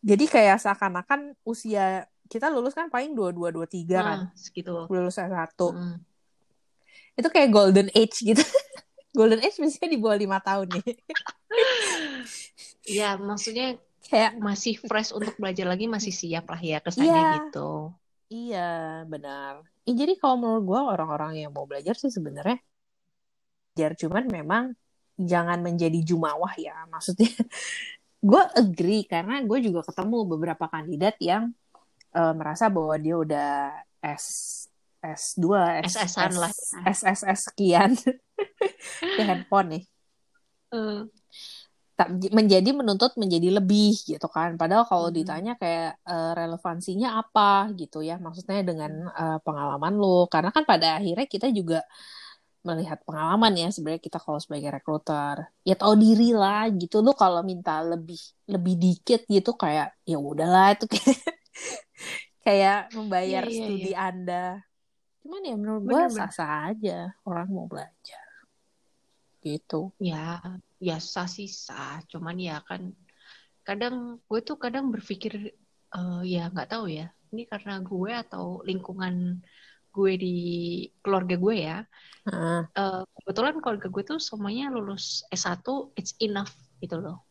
Jadi 0.04 0.24
kayak 0.28 0.60
seakan-akan 0.60 1.32
usia 1.48 2.04
kita 2.28 2.52
lulus 2.52 2.76
kan 2.76 2.92
paling 2.92 3.16
dua 3.16 3.32
dua 3.32 3.48
dua 3.48 3.64
tiga 3.64 4.04
kan, 4.04 4.18
Nah, 4.28 4.36
segitu. 4.36 4.84
lulus 4.92 5.16
S1 5.16 5.56
Hmm. 5.72 5.96
itu 7.16 7.28
kayak 7.32 7.48
golden 7.48 7.88
age 7.96 8.20
gitu. 8.20 8.40
golden 9.16 9.40
age 9.40 9.56
biasanya 9.56 9.88
di 9.88 9.96
bawah 9.96 10.18
lima 10.20 10.38
tahun 10.44 10.76
nih. 10.76 10.84
Ya, 12.86 13.18
maksudnya 13.18 13.76
kayak 14.06 14.38
masih 14.38 14.78
fresh 14.78 15.10
untuk 15.10 15.34
belajar 15.42 15.66
lagi, 15.66 15.90
masih 15.90 16.14
siap 16.14 16.46
lah 16.46 16.60
ya 16.62 16.78
kesannya 16.78 17.22
Iya. 17.22 17.34
gitu. 17.42 17.58
iya 18.30 18.58
benar. 19.12 19.62
Ih, 19.86 19.94
jadi 19.94 20.12
kalau 20.18 20.36
menurut 20.42 20.64
gue 20.70 20.80
orang-orang 20.94 21.32
yang 21.46 21.50
mau 21.54 21.66
belajar 21.66 21.94
sih 21.98 22.10
sebenarnya 22.10 22.58
belajar 23.76 23.92
cuman 24.00 24.24
memang 24.32 24.64
jangan 25.20 25.58
menjadi 25.60 25.98
jumawah 26.04 26.52
ya. 26.56 26.74
Maksudnya 26.88 27.28
gue 28.30 28.42
agree 28.56 29.04
karena 29.06 29.42
gue 29.44 29.58
juga 29.62 29.80
ketemu 29.86 30.18
beberapa 30.26 30.66
kandidat 30.70 31.16
yang 31.20 31.52
eh, 32.16 32.34
merasa 32.36 32.66
bahwa 32.72 32.96
dia 33.00 33.16
udah 33.18 33.50
S 34.02 34.26
S2, 35.02 35.82
S, 35.86 35.94
SS-an 35.94 36.32
S- 36.34 36.40
lah. 36.42 36.52
SSS 36.82 37.40
sekian 37.52 37.94
ke 39.16 39.22
handphone 39.22 39.68
nih. 39.78 39.84
Eh, 40.72 41.06
menjadi 42.38 42.68
menuntut 42.78 43.12
menjadi 43.22 43.48
lebih 43.58 43.90
gitu 44.10 44.26
kan. 44.36 44.50
Padahal 44.60 44.84
kalau 44.90 45.08
Hmm. 45.08 45.16
ditanya 45.16 45.50
kayak 45.60 45.96
eh, 46.10 46.30
relevansinya 46.38 47.08
apa 47.20 47.42
gitu 47.80 47.96
ya. 48.08 48.14
Maksudnya 48.24 48.60
dengan 48.68 48.92
eh, 49.20 49.36
pengalaman 49.46 49.92
lo 50.02 50.28
karena 50.32 50.50
kan 50.56 50.64
pada 50.70 50.86
akhirnya 51.00 51.26
kita 51.34 51.46
juga 51.58 51.76
melihat 52.68 52.98
pengalaman 53.06 53.52
ya 53.62 53.66
sebenarnya 53.74 54.02
kita 54.08 54.18
kalau 54.24 54.40
sebagai 54.44 54.70
rekruter. 54.76 55.36
Ya 55.68 55.74
tahu 55.80 55.94
diri 56.04 56.24
lah 56.34 56.66
gitu. 56.80 56.96
Lo 57.06 57.12
kalau 57.22 57.40
minta 57.50 57.72
lebih 57.92 58.18
lebih 58.52 58.74
dikit 58.84 59.20
gitu 59.34 59.50
kayak 59.62 59.86
ya 60.10 60.16
udahlah 60.20 60.66
itu 60.74 60.84
kayak 60.94 61.18
kayak 62.44 62.78
membayar 62.96 63.44
Iya, 63.44 63.44
iya, 63.50 63.56
studi 63.58 63.92
anda. 63.96 64.62
Cuman 65.22 65.42
ya 65.48 65.54
menurut 65.60 65.84
gue 65.90 66.02
Bener-bener. 66.02 66.16
sah-sah 66.16 66.50
aja 66.72 67.14
orang 67.28 67.48
mau 67.54 67.66
belajar 67.72 68.25
gitu 69.46 69.94
ya, 70.02 70.42
ya 70.82 70.96
sah 70.98 71.30
sih 71.30 71.46
sah. 71.46 72.02
Cuman 72.10 72.34
ya 72.42 72.58
kan 72.66 72.90
kadang 73.62 74.18
gue 74.26 74.40
tuh 74.42 74.58
kadang 74.58 74.90
berpikir 74.90 75.54
eh, 75.94 76.22
ya 76.26 76.50
nggak 76.50 76.70
tahu 76.74 76.90
ya. 76.90 77.06
Ini 77.30 77.46
karena 77.46 77.78
gue 77.78 78.10
atau 78.10 78.66
lingkungan 78.66 79.38
gue 79.94 80.12
di 80.18 80.36
keluarga 81.00 81.38
gue 81.38 81.54
ya. 81.54 81.78
Heeh. 82.26 82.60
Eh, 82.74 83.02
kebetulan 83.22 83.56
keluarga 83.62 83.86
gue 83.86 84.02
tuh 84.02 84.18
semuanya 84.18 84.68
lulus 84.74 85.22
S1 85.30 85.64
it's 85.94 86.18
enough 86.18 86.52
gitu 86.82 86.98
loh. 86.98 87.22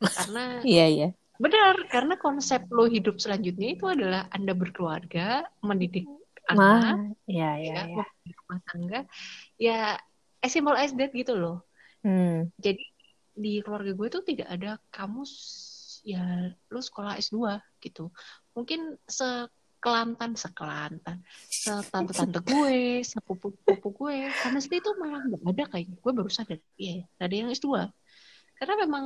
Karena 0.00 0.44
iya 0.66 0.86
iya 0.88 1.08
benar, 1.38 1.86
karena 1.86 2.18
konsep 2.18 2.66
lo 2.74 2.90
hidup 2.90 3.22
selanjutnya 3.22 3.78
itu 3.78 3.86
adalah 3.86 4.26
Anda 4.34 4.58
berkeluarga, 4.58 5.46
mendidik 5.62 6.10
anak, 6.50 6.98
Mah, 6.98 7.14
iya 7.30 7.50
iya 7.62 7.74
ya, 7.78 7.82
iya. 7.86 7.94
membangun 7.94 8.30
rumah 8.34 8.58
tangga. 8.66 9.00
Ya 9.54 9.80
as 10.42 10.50
simple 10.54 10.76
as 10.76 10.94
that 10.94 11.10
gitu 11.12 11.34
loh. 11.34 11.64
Hmm. 12.02 12.50
Jadi 12.58 12.84
di 13.38 13.62
keluarga 13.62 13.94
gue 13.94 14.08
tuh 14.10 14.22
tidak 14.26 14.48
ada 14.50 14.78
kamu 14.90 15.22
s- 15.22 16.02
ya 16.02 16.22
lu 16.70 16.80
sekolah 16.82 17.18
S2 17.18 17.58
gitu. 17.78 18.10
Mungkin 18.54 18.98
sekelantan 19.06 20.34
sekelantan, 20.34 21.22
setante-tante 21.50 22.42
gue, 22.42 23.02
sepupu-pupu 23.02 23.88
gue. 23.94 24.30
Karena 24.30 24.58
itu 24.58 24.90
malah 24.98 25.22
nggak 25.26 25.42
ada 25.54 25.64
kayak 25.70 25.86
gue 25.98 26.12
baru 26.14 26.30
sadar. 26.30 26.58
Iya, 26.78 27.06
nggak 27.18 27.26
ada 27.26 27.36
yang 27.36 27.48
S2. 27.54 27.68
Karena 28.58 28.74
memang 28.82 29.04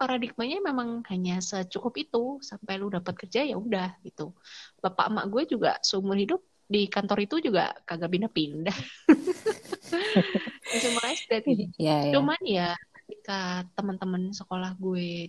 paradigmanya 0.00 0.58
memang 0.64 1.04
hanya 1.12 1.38
secukup 1.38 1.94
itu 1.94 2.42
sampai 2.42 2.74
lu 2.80 2.90
dapat 2.90 3.14
kerja 3.14 3.44
ya 3.46 3.54
udah 3.54 4.00
gitu. 4.02 4.32
Bapak 4.80 5.12
emak 5.12 5.26
gue 5.28 5.42
juga 5.56 5.76
seumur 5.84 6.16
hidup 6.16 6.40
di 6.66 6.88
kantor 6.88 7.28
itu 7.28 7.36
juga 7.52 7.76
kagak 7.84 8.08
pindah-pindah. 8.08 8.76
Cuma 10.82 11.00
SD 11.12 11.32
Iya, 11.46 11.68
iya. 11.78 12.12
Cuman 12.14 12.40
ya 12.44 12.68
ketika 12.96 13.66
teman-teman 13.76 14.32
sekolah 14.32 14.72
gue 14.80 15.28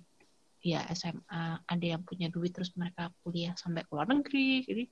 ya 0.63 0.88
SMA 0.96 1.60
ada 1.67 1.86
yang 1.86 2.01
punya 2.08 2.32
duit 2.32 2.55
terus 2.55 2.72
mereka 2.79 3.12
kuliah 3.22 3.51
sampai 3.60 3.84
ke 3.84 3.91
luar 3.91 4.08
negeri 4.08 4.63
jadi 4.63 4.84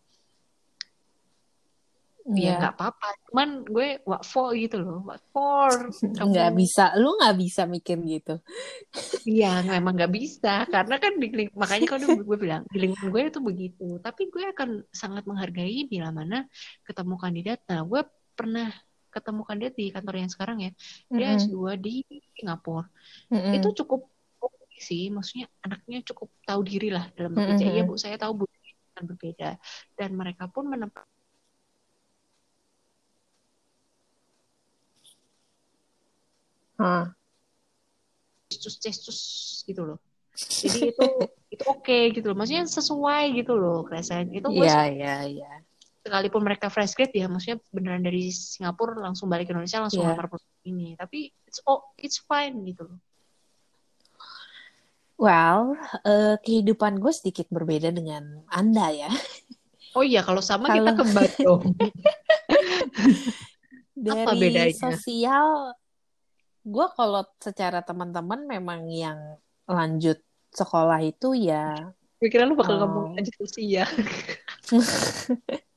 ya 2.31 2.37
Iya. 2.37 2.53
nggak 2.61 2.75
apa-apa 2.77 3.07
cuman 3.31 3.49
gue 3.65 3.87
what 4.05 4.21
for 4.27 4.53
gitu 4.53 4.77
loh 4.77 5.01
what 5.07 5.23
for 5.33 5.73
Nggak 6.29 6.51
bisa, 6.53 6.93
lu 6.99 7.17
nggak 7.17 7.37
bisa 7.39 7.61
mikir 7.65 7.97
gitu. 8.05 8.35
Iya, 9.25 9.61
memang 9.65 9.93
nggak 9.97 10.13
bisa 10.13 10.65
karena 10.69 10.97
kan 10.97 11.13
di 11.17 11.29
makanya 11.53 11.87
kan 11.97 12.01
gue, 12.01 12.25
gue 12.25 12.37
bilang 12.41 12.61
di 12.69 12.77
lingkungan 12.77 13.09
gue 13.13 13.21
itu 13.29 13.39
begitu. 13.41 13.87
Tapi 14.01 14.27
gue 14.33 14.43
akan 14.53 14.69
sangat 14.89 15.23
menghargai 15.29 15.85
bila 15.85 16.09
mana 16.09 16.45
ketemu 16.85 17.15
kandidat. 17.21 17.59
Nah, 17.69 17.85
gue 17.85 18.01
pernah 18.33 18.69
ketemu 19.13 19.41
kandidat 19.47 19.73
di 19.75 19.85
kantor 19.95 20.15
yang 20.21 20.31
sekarang 20.31 20.57
ya. 20.65 20.71
Dia 21.11 21.27
Mm-mm. 21.35 21.39
S2 21.43 21.75
di 21.77 21.93
Singapura. 22.35 22.87
Mm-mm. 23.29 23.53
Itu 23.59 23.69
cukup 23.83 24.07
sih, 24.81 25.13
maksudnya 25.13 25.45
anaknya 25.61 26.01
cukup 26.09 26.33
tahu 26.41 26.61
diri 26.65 26.89
lah 26.89 27.05
dalam 27.13 27.37
bekerja. 27.37 27.65
Iya, 27.69 27.81
Bu, 27.85 27.93
saya 28.01 28.17
tahu 28.17 28.33
Bu 28.33 28.45
akan 28.97 29.03
berbeda 29.15 29.55
dan 29.95 30.09
mereka 30.17 30.49
pun 30.51 30.67
menempat 30.67 31.05
Hah. 36.81 37.13
gestus-gestus 38.51 39.19
gitu 39.69 39.85
loh. 39.85 39.99
Jadi 40.35 40.91
itu 40.91 41.05
itu 41.53 41.63
oke 41.67 41.97
gitu 42.11 42.25
loh. 42.33 42.35
Maksudnya 42.35 42.65
sesuai 42.67 43.23
gitu 43.37 43.53
loh 43.55 43.85
kerasan. 43.87 44.33
Itu 44.33 44.51
gue 44.51 44.65
Iya, 44.65 44.79
iya, 44.91 45.13
iya. 45.29 45.51
Sekalipun 46.01 46.41
mereka 46.41 46.67
fresh 46.67 46.93
grade 46.93 47.13
ya 47.13 47.25
maksudnya 47.25 47.61
beneran 47.69 48.01
dari 48.01 48.27
Singapura 48.27 48.97
langsung 48.97 49.27
balik 49.27 49.45
ke 49.45 49.53
Indonesia 49.53 49.79
langsung 49.79 50.01
Iya. 50.01 50.11
lamar 50.11 50.27
perusahaan 50.27 50.65
ini 50.65 50.93
tapi 50.95 51.29
it's 51.43 51.61
oh 51.63 51.85
it's 51.95 52.17
fine 52.19 52.61
gitu 52.63 52.85
loh 52.85 52.99
Well, 55.15 55.77
eh, 56.01 56.41
kehidupan 56.41 56.97
gue 56.97 57.13
sedikit 57.13 57.45
berbeda 57.47 57.93
dengan 57.93 58.41
Anda 58.47 58.89
ya. 58.89 59.11
oh 59.93 60.01
iya 60.01 60.25
kalau 60.25 60.41
sama 60.41 60.65
kita 60.67 60.81
Kalau- 60.87 60.97
kembar 60.97 61.29
dong 61.37 61.63
Dari 63.93 64.25
Apa 64.25 64.33
bedanya? 64.33 64.73
sosial, 64.73 65.77
gue 66.63 66.87
kalau 66.91 67.21
secara 67.37 67.85
teman-teman 67.85 68.49
memang 68.49 68.89
yang 68.89 69.37
lanjut 69.63 70.17
sekolah 70.49 70.97
itu 70.99 71.37
ya 71.37 71.93
pikiran 72.17 72.49
lu 72.49 72.57
bakal 72.57 72.75
Oh. 72.75 72.81
ngomong 72.81 73.07
lanjut 73.13 73.35
usia 73.39 73.85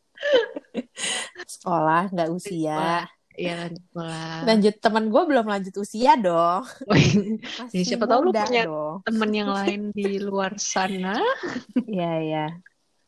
sekolah 1.46 2.02
nggak 2.10 2.30
usia. 2.30 3.04
Iya 3.34 3.52
lanjut 3.58 3.82
sekolah 3.90 4.34
Lanjut 4.46 4.74
teman 4.78 5.04
gue 5.10 5.22
belum 5.26 5.46
lanjut 5.48 5.74
usia 5.76 6.14
dong. 6.14 6.62
Ya, 7.74 7.82
siapa 7.82 8.06
tahu 8.06 8.20
lu 8.24 8.32
punya- 8.32 8.62
dong. 8.62 8.96
temen 9.02 9.30
yang 9.30 9.50
lain 9.50 9.80
di 9.90 10.18
luar 10.18 10.54
sana 10.54 11.18
Iya, 11.84 12.12
iya. 12.20 12.46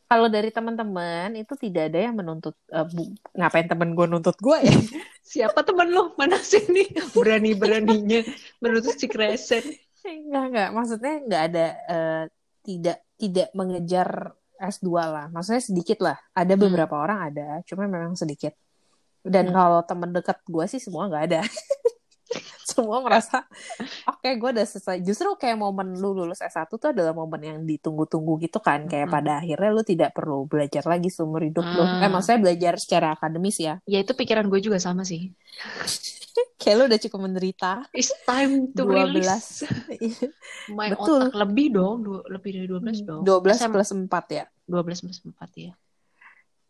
Kalau 0.06 0.26
dari 0.26 0.50
teman-teman 0.50 1.34
itu 1.34 1.54
tidak 1.54 1.90
ada 1.90 2.10
yang 2.10 2.14
menuntut 2.14 2.54
eh, 2.68 2.86
bu- 2.86 3.14
ngapain 3.34 3.66
temen 3.66 3.90
gue 3.92 4.06
nuntut 4.06 4.34
gue 4.38 4.58
ya? 4.60 4.70
siapa 5.26 5.62
temen 5.62 5.90
lu 5.90 6.14
mana 6.14 6.38
sih 6.38 6.62
nih 6.64 6.90
berani 7.10 7.54
beraninya 7.54 8.22
menuntut 8.58 8.94
si 8.94 9.06
Kresen 9.06 9.62
Enggak, 10.02 10.42
enggak. 10.46 10.68
Maksudnya 10.70 11.12
enggak 11.18 11.42
ada 11.50 11.66
eh, 11.86 12.22
tidak 12.62 12.98
tidak 13.14 13.48
mengejar 13.50 14.10
S2 14.60 14.88
lah. 15.06 15.26
Maksudnya 15.32 15.62
sedikit 15.62 15.98
lah. 16.02 16.16
Ada 16.32 16.54
beberapa 16.56 16.94
orang 16.96 17.32
ada, 17.32 17.60
cuma 17.68 17.84
memang 17.86 18.16
sedikit. 18.16 18.52
Dan 19.26 19.50
Hmm. 19.50 19.54
kalau 19.58 19.80
temen 19.82 20.10
dekat 20.14 20.38
gue 20.46 20.64
sih 20.70 20.78
semua 20.78 21.10
nggak 21.10 21.24
ada. 21.32 21.40
semua 22.76 23.00
merasa 23.00 23.48
oke 24.04 24.28
gue 24.28 24.50
udah 24.52 24.66
selesai. 24.68 25.00
Justru 25.00 25.32
kayak 25.34 25.56
momen 25.56 25.96
lu 25.96 26.12
lulus 26.12 26.38
S1 26.38 26.68
tuh 26.68 26.92
adalah 26.92 27.10
momen 27.10 27.40
yang 27.40 27.58
ditunggu-tunggu 27.64 28.36
gitu 28.44 28.60
kan. 28.60 28.84
Kayak 28.84 29.08
Mm-mm. 29.08 29.16
pada 29.16 29.32
akhirnya 29.40 29.70
lu 29.72 29.80
tidak 29.80 30.10
perlu 30.12 30.44
belajar 30.44 30.84
lagi 30.84 31.08
seumur 31.08 31.40
hidup 31.40 31.64
lu. 31.64 31.80
Ah. 31.80 32.04
Eh 32.04 32.10
maksudnya 32.12 32.40
belajar 32.44 32.76
secara 32.76 33.16
akademis 33.16 33.56
ya. 33.56 33.80
Ya 33.88 34.04
itu 34.04 34.12
pikiran 34.12 34.44
gue 34.46 34.60
juga 34.60 34.76
sama 34.76 35.02
sih. 35.02 35.32
Kayak 36.60 36.76
lu 36.76 36.84
udah 36.92 37.00
cukup 37.00 37.20
menderita. 37.22 37.72
It's 37.96 38.12
time 38.28 38.68
to 38.76 38.84
12. 38.84 38.92
release 38.92 39.64
my 40.76 40.92
Betul. 40.92 41.32
otak 41.32 41.34
lebih 41.34 41.72
dong, 41.72 42.04
du- 42.04 42.26
lebih 42.28 42.50
dari 42.52 42.66
12 42.68 43.08
dong. 43.08 43.22
12 43.24 43.56
SM 43.56 43.72
plus 43.72 43.90
4 43.96 44.08
ya. 44.28 44.44
12 44.68 44.84
plus 45.00 45.18
4 45.24 45.32
ya. 45.56 45.72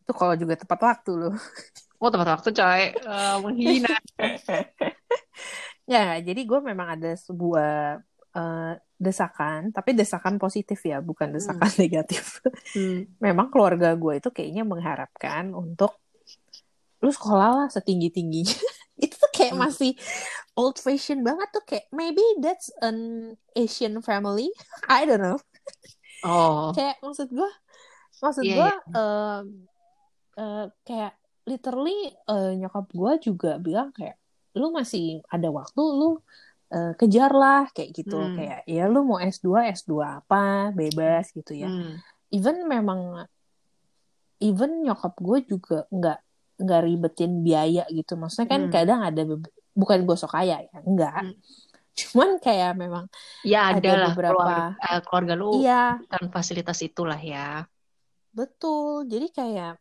Itu 0.07 0.13
kalau 0.15 0.39
juga 0.39 0.55
tepat 0.55 0.79
waktu 0.79 1.11
lu. 1.19 1.31
Oh 1.99 2.13
tepat 2.13 2.39
waktu 2.39 2.49
coy, 2.53 2.83
Eh, 2.95 3.37
menghina. 3.43 3.91
Ya, 5.87 6.19
jadi 6.19 6.41
gue 6.43 6.59
memang 6.71 6.99
ada 6.99 7.15
sebuah 7.15 8.03
eh, 8.37 8.73
desakan, 8.99 9.71
tapi 9.77 9.91
desakan 9.95 10.35
positif 10.43 10.79
ya, 10.83 10.99
bukan 10.99 11.31
desakan 11.37 11.71
negatif. 11.83 12.43
Hmm. 12.75 13.07
Memang 13.23 13.49
keluarga 13.53 13.95
gue 13.95 14.19
itu 14.21 14.29
kayaknya 14.35 14.63
mengharapkan 14.67 15.55
untuk 15.55 15.93
lu 17.05 17.11
sekolah 17.13 17.51
lah 17.65 17.69
setinggi 17.71 18.09
tingginya. 18.13 18.57
itu 19.05 19.13
tuh 19.15 19.31
kayak 19.37 19.55
Hmm. 19.55 19.61
masih 19.61 19.93
old 20.57 20.77
fashion 20.81 21.21
banget 21.21 21.49
tuh 21.53 21.65
kayak 21.69 21.87
maybe 21.93 22.25
that's 22.41 22.73
an 22.81 22.99
Asian 23.57 24.01
family, 24.01 24.49
I 24.89 25.05
don't 25.05 25.21
know. 25.21 25.39
Oh, 26.23 26.73
Kayak 26.75 26.97
maksud 27.05 27.29
gue, 27.33 27.51
maksud 28.23 28.45
Iya, 28.45 28.55
gue 28.57 28.71
iya. 28.71 28.73
eh, 28.97 29.41
eh, 30.41 30.65
kayak 30.87 31.13
literally 31.47 31.99
eh, 32.13 32.51
nyokap 32.59 32.87
gue 32.93 33.13
juga 33.27 33.51
bilang 33.63 33.89
kayak 33.95 34.17
lu 34.57 34.73
masih 34.73 35.21
ada 35.29 35.49
waktu 35.49 35.79
lu 35.81 36.19
eh, 36.67 36.93
kejar 36.97 37.31
lah 37.31 37.69
kayak 37.71 37.95
gitu 37.95 38.17
Hmm. 38.17 38.35
kayak 38.35 38.67
ya 38.67 38.85
lu 38.87 39.05
mau 39.05 39.21
S2 39.21 39.47
S2 39.71 39.93
apa 40.03 40.43
bebas 40.73 41.31
gitu 41.31 41.55
ya 41.55 41.69
hmm. 41.69 42.01
even 42.33 42.65
memang 42.65 43.23
even 44.39 44.83
nyokap 44.83 45.15
gue 45.17 45.39
juga 45.47 45.87
nggak 45.89 46.19
nggak 46.57 46.81
ribetin 46.83 47.33
biaya 47.41 47.85
gitu 47.89 48.17
maksudnya 48.17 48.49
kan 48.49 48.63
Hmm. 48.67 48.73
kadang 48.73 49.01
ada 49.01 49.23
bukan 49.73 49.99
gue 50.03 50.17
sok 50.17 50.33
kaya 50.33 50.65
ya 50.65 50.79
enggak 50.83 51.13
Hmm. 51.15 51.37
cuman 51.97 52.31
kayak 52.39 52.73
memang 52.75 53.05
ya 53.41 53.71
ada 53.71 53.79
ada 53.79 53.91
lah 53.97 54.11
beberapa- 54.13 54.35
keluarga, 54.37 54.65
eh, 54.83 55.01
keluarga 55.01 55.33
lu 55.35 55.49
iya 55.61 55.83
kan 56.09 56.23
fasilitas 56.29 56.81
itulah 56.83 57.17
ya. 57.17 57.65
Betul, 58.33 59.09
jadi 59.09 59.33
kayak 59.33 59.75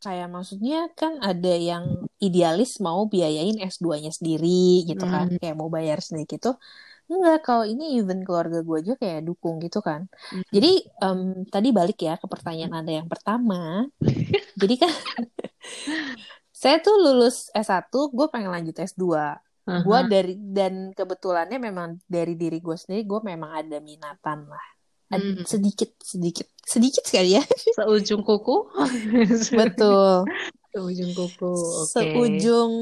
kayak 0.00 0.28
maksudnya 0.28 0.88
kan 0.96 1.20
ada 1.20 1.52
yang 1.52 2.03
idealis 2.24 2.80
mau 2.80 3.04
biayain 3.04 3.60
S2-nya 3.60 4.10
sendiri 4.10 4.84
gitu 4.84 5.04
kan, 5.04 5.28
Hmm. 5.28 5.38
kayak 5.38 5.56
mau 5.56 5.68
bayar 5.68 6.00
sendiri 6.00 6.26
gitu. 6.30 6.56
Enggak, 7.04 7.44
kalau 7.44 7.68
ini 7.68 8.00
even 8.00 8.24
keluarga 8.24 8.64
gue 8.64 8.76
aja 8.80 8.94
kayak 8.96 9.28
dukung 9.28 9.60
gitu 9.60 9.78
kan. 9.78 10.08
Hmm. 10.32 10.40
Jadi 10.48 10.72
em, 10.98 11.20
tadi 11.46 11.68
balik 11.68 12.00
ya 12.00 12.16
ke 12.16 12.24
pertanyaan 12.24 12.72
Anda 12.74 12.96
yang 12.96 13.08
pertama. 13.08 13.84
jadi 14.60 14.74
kan 14.80 14.88
saya 16.54 16.80
tuh 16.80 16.96
lulus 16.96 17.52
S1, 17.52 17.84
gue 17.90 18.26
pengen 18.32 18.48
lanjut 18.48 18.72
S2. 18.74 19.04
Gue 19.64 19.96
Aha. 19.96 20.04
dari 20.04 20.36
dan 20.36 20.92
kebetulannya 20.92 21.56
memang 21.56 21.96
dari 22.04 22.36
diri 22.36 22.60
gue 22.60 22.76
sendiri 22.76 23.04
gue 23.04 23.20
memang 23.22 23.50
ada 23.54 23.80
minatan 23.80 24.44
lah. 24.44 24.66
Ad- 25.08 25.20
Hmm. 25.20 25.44
sedikit 25.44 25.92
sedikit 26.00 26.48
sedikit 26.60 27.04
sekali 27.04 27.36
ya. 27.36 27.44
Seujung 27.76 28.20
kuku. 28.20 28.56
Betul. 29.60 30.24
Seujung 30.74 31.12
kuku. 31.12 31.54
Oke. 31.54 31.86
seujung 31.88 32.72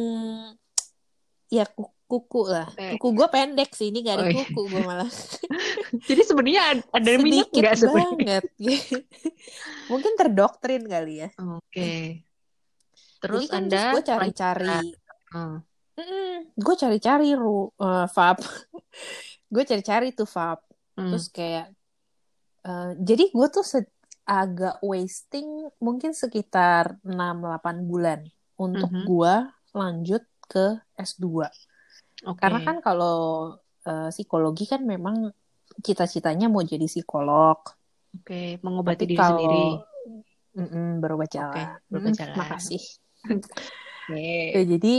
ya 1.47 1.69
ku- 1.69 1.93
kuku 2.03 2.43
lah 2.45 2.65
Eh. 2.75 2.97
kuku 2.97 3.13
gue 3.13 3.29
pendek 3.29 3.71
sih 3.71 3.89
ini 3.89 4.01
gak 4.01 4.17
ada 4.17 4.23
Oh, 4.23 4.29
iya. 4.29 4.37
kuku 4.43 4.61
gue 4.67 4.83
malah 4.83 5.09
Jadi 6.09 6.23
sebenarnya 6.23 6.63
ada, 6.67 6.83
ada 6.91 7.11
minyak 7.19 7.49
nggak 7.49 7.77
sebenarnya? 7.79 8.41
mungkin 9.93 10.13
terdoktrin 10.15 10.83
kali 10.83 11.21
ya 11.21 11.29
Oke. 11.37 12.25
Terus 13.19 13.43
jadi 13.43 13.51
kan 13.51 13.63
Anda 13.63 13.83
gue 13.93 14.03
cari-cari 14.03 14.77
Hmm. 15.29 15.61
gue 16.51 16.75
cari-cari 16.75 17.29
ru 17.33 17.69
eh, 17.75 18.07
vape 18.07 18.45
gue 19.53 19.63
cari-cari 19.63 20.09
tuh 20.11 20.25
vape 20.27 20.65
Hmm. 20.93 21.09
terus 21.09 21.29
kayak 21.29 21.69
eh, 22.63 22.91
jadi 22.99 23.25
gue 23.29 23.49
tuh 23.51 23.61
se- 23.63 23.92
agak 24.27 24.79
wasting 24.85 25.69
mungkin 25.83 26.15
sekitar 26.15 26.99
6-8 27.03 27.77
bulan 27.91 28.21
untuk 28.57 28.91
Mhm. 28.91 29.07
gue 29.09 29.35
lanjut 29.75 30.23
ke 30.47 30.79
S2 30.97 31.49
Oke. 32.23 32.39
Karena 32.39 32.61
kan 32.63 32.77
kalau 32.85 33.17
eh, 33.83 34.09
psikologi 34.15 34.65
kan 34.71 34.87
memang 34.87 35.35
cita-citanya 35.83 36.47
mau 36.47 36.63
jadi 36.63 36.87
psikolog. 36.87 37.59
Oke, 38.13 38.61
mengobati 38.63 39.03
Tapi 39.03 39.11
diri 39.11 39.19
kalau 39.19 39.41
sendiri. 39.41 39.65
Mm-mm, 40.53 41.01
berubah 41.01 41.27
Oke, 41.27 41.35
jalan. 41.35 41.67
berubah 41.89 42.13
Mm, 42.13 42.17
jalan. 42.21 42.37
Makasih. 42.39 42.83
Oke. 44.07 44.21
Ya, 44.55 44.61
jadi 44.69 44.95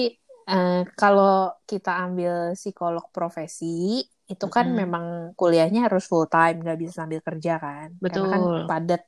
eh, 0.49 0.81
kalau 0.99 1.53
kita 1.69 1.91
ambil 2.03 2.57
psikolog 2.57 3.05
profesi 3.15 4.03
itu 4.31 4.45
kan 4.55 4.65
Mm-mm. 4.67 4.79
memang 4.81 5.05
kuliahnya 5.39 5.79
harus 5.87 6.03
full 6.11 6.25
time, 6.31 6.63
nggak 6.63 6.77
bisa 6.81 6.93
sambil 7.03 7.19
kerja 7.27 7.51
kan. 7.59 7.87
Karena 7.99 8.25
kan 8.33 8.41
Betul. 8.43 8.59
padat, 8.69 9.01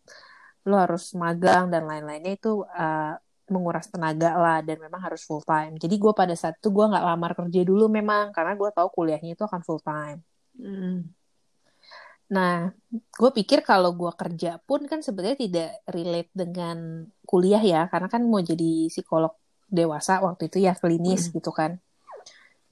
lo 0.67 0.75
harus 0.83 1.03
magang 1.15 1.63
dan 1.73 1.83
lain-lainnya 1.89 2.31
itu 2.37 2.49
eh, 2.67 3.13
menguras 3.53 3.85
tenaga 3.93 4.33
lah 4.35 4.57
dan 4.67 4.77
memang 4.81 5.01
harus 5.05 5.21
full 5.27 5.43
time. 5.45 5.77
Jadi 5.77 5.95
gue 6.01 6.13
pada 6.17 6.33
saat 6.33 6.57
itu 6.59 6.69
gue 6.73 6.85
nggak 6.91 7.05
lamar 7.05 7.31
kerja 7.37 7.61
dulu 7.61 7.85
memang 7.87 8.33
karena 8.35 8.53
gue 8.57 8.69
tahu 8.73 8.87
kuliahnya 8.95 9.29
itu 9.37 9.43
akan 9.45 9.61
full 9.67 9.81
time. 9.85 10.19
Hmm. 10.57 11.15
Nah, 12.25 12.73
gue 12.91 13.31
pikir 13.37 13.61
kalau 13.61 13.93
gue 13.93 14.09
kerja 14.17 14.57
pun 14.65 14.81
kan 14.89 14.99
sebenarnya 15.05 15.37
tidak 15.45 15.69
relate 15.85 16.31
dengan 16.33 17.05
kuliah 17.29 17.61
ya, 17.61 17.85
karena 17.91 18.07
kan 18.09 18.21
mau 18.25 18.41
jadi 18.41 18.89
psikolog 18.89 19.33
dewasa 19.69 20.21
waktu 20.25 20.49
itu 20.49 20.57
ya 20.65 20.73
klinis 20.73 21.29
gitu 21.29 21.53
kan. 21.53 21.77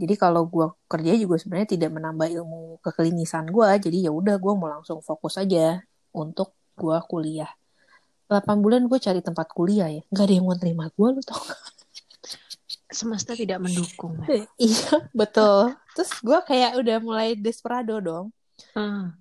Jadi 0.04 0.20
kalau 0.20 0.44
gue 0.52 0.68
kerja 0.92 1.16
juga 1.16 1.40
sebenarnya 1.40 1.80
tidak 1.80 1.96
menambah 1.96 2.28
ilmu 2.28 2.84
keklinisan 2.84 3.48
gue, 3.48 3.68
jadi 3.80 3.98
ya 4.08 4.12
udah 4.12 4.36
gue 4.36 4.54
mau 4.60 4.68
langsung 4.68 5.00
fokus 5.00 5.40
aja 5.40 5.80
untuk 6.12 6.52
gue 6.76 6.98
kuliah. 7.08 7.48
8 8.28 8.60
bulan 8.60 8.92
gue 8.92 9.00
cari 9.00 9.24
tempat 9.24 9.48
kuliah 9.56 9.88
ya, 9.88 10.04
nggak 10.12 10.26
ada 10.28 10.34
yang 10.36 10.44
mau 10.44 10.60
terima 10.60 10.92
gue, 10.92 11.08
lu 11.16 11.24
tau? 11.24 11.40
Semesta 12.92 13.32
tidak 13.32 13.64
mendukung. 13.64 14.20
Iya, 14.60 15.08
betul. 15.16 15.72
Terus 15.96 16.12
gue 16.20 16.40
kayak 16.44 16.84
udah 16.84 16.98
mulai 17.00 17.40
desperado 17.40 18.04
dong. 18.04 18.28
Hmm. 18.76 19.16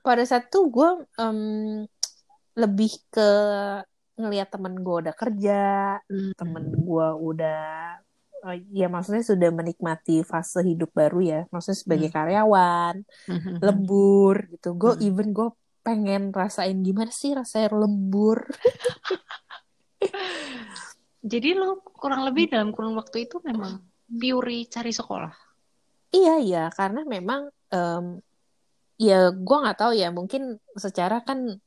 pada 0.00 0.24
saat 0.24 0.48
itu 0.48 0.60
gue 0.72 0.88
em, 1.20 1.40
lebih 2.56 2.96
ke 3.12 3.28
ngelihat 4.16 4.48
temen 4.52 4.78
gue 4.80 4.96
udah 5.08 5.14
kerja, 5.16 5.62
Hmm. 6.06 6.32
temen 6.36 6.64
gue 6.70 7.08
udah 7.18 7.60
eh, 8.46 8.58
ya 8.72 8.86
maksudnya 8.88 9.24
sudah 9.24 9.50
menikmati 9.52 10.24
fase 10.24 10.60
hidup 10.64 10.90
baru 10.96 11.18
ya, 11.20 11.40
maksudnya 11.52 11.78
sebagai 11.82 12.08
karyawan, 12.12 12.96
Hmm. 13.28 13.58
lembur 13.60 14.36
gitu. 14.52 14.68
Gue 14.76 14.92
Hmm. 14.96 15.06
even 15.06 15.28
gue 15.36 15.48
pengen 15.80 16.32
rasain 16.32 16.78
gimana 16.84 17.12
sih 17.12 17.32
rasanya 17.36 17.72
lembur. 17.76 18.44
Jadi 21.20 21.52
lo 21.52 21.84
kurang 21.84 22.24
lebih 22.24 22.48
dalam 22.48 22.72
kurun 22.72 22.96
waktu 22.96 23.28
itu 23.28 23.44
memang 23.44 23.84
pure 24.08 24.56
cari 24.72 24.92
sekolah. 24.92 25.32
Iya 26.10 26.34
iya, 26.42 26.62
karena 26.74 27.04
memang 27.04 27.52
em, 27.70 28.18
ya 28.98 29.30
gue 29.30 29.56
nggak 29.62 29.78
tahu 29.78 29.92
ya, 29.94 30.08
mungkin 30.10 30.58
secara 30.74 31.20
kan 31.22 31.60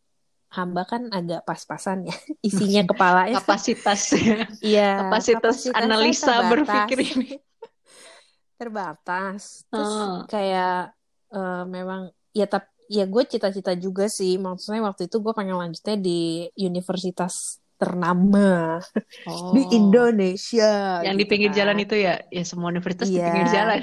hamba 0.53 0.85
kan 0.85 1.09
agak 1.09 1.41
pas-pasan 1.43 2.05
ya 2.05 2.13
isinya 2.47 2.85
kepalanya. 2.85 3.41
Kapasitas 3.41 4.13
Iya, 4.61 5.01
kapasitas 5.01 5.57
kapasitasnya 5.65 5.73
analisa 5.75 6.25
terbatas. 6.29 6.49
berpikir 6.53 6.97
ini. 7.03 7.29
terbatas. 8.61 9.65
Terus 9.67 9.91
Oh. 9.91 10.23
kayak 10.29 10.93
eh, 11.33 11.63
memang 11.65 12.01
ya 12.31 12.45
tapi 12.45 12.69
ya 12.85 13.09
gue 13.09 13.23
cita-cita 13.25 13.73
juga 13.75 14.05
sih. 14.07 14.37
Maksudnya 14.37 14.85
waktu 14.85 15.09
itu 15.09 15.17
gue 15.19 15.33
pengen 15.33 15.57
lanjutnya 15.57 15.97
di 15.97 16.21
universitas 16.55 17.57
ternama 17.73 18.77
Oh. 19.25 19.51
di 19.51 19.65
Indonesia. 19.73 21.01
Yang 21.01 21.15
di 21.15 21.19
gitu 21.19 21.31
pinggir 21.33 21.51
kan. 21.51 21.57
jalan 21.59 21.77
itu 21.81 21.95
ya, 21.97 22.13
ya 22.29 22.43
semua 22.45 22.69
universitas 22.69 23.09
di 23.09 23.17
Iya. 23.17 23.25
pinggir 23.27 23.49
jalan. 23.49 23.81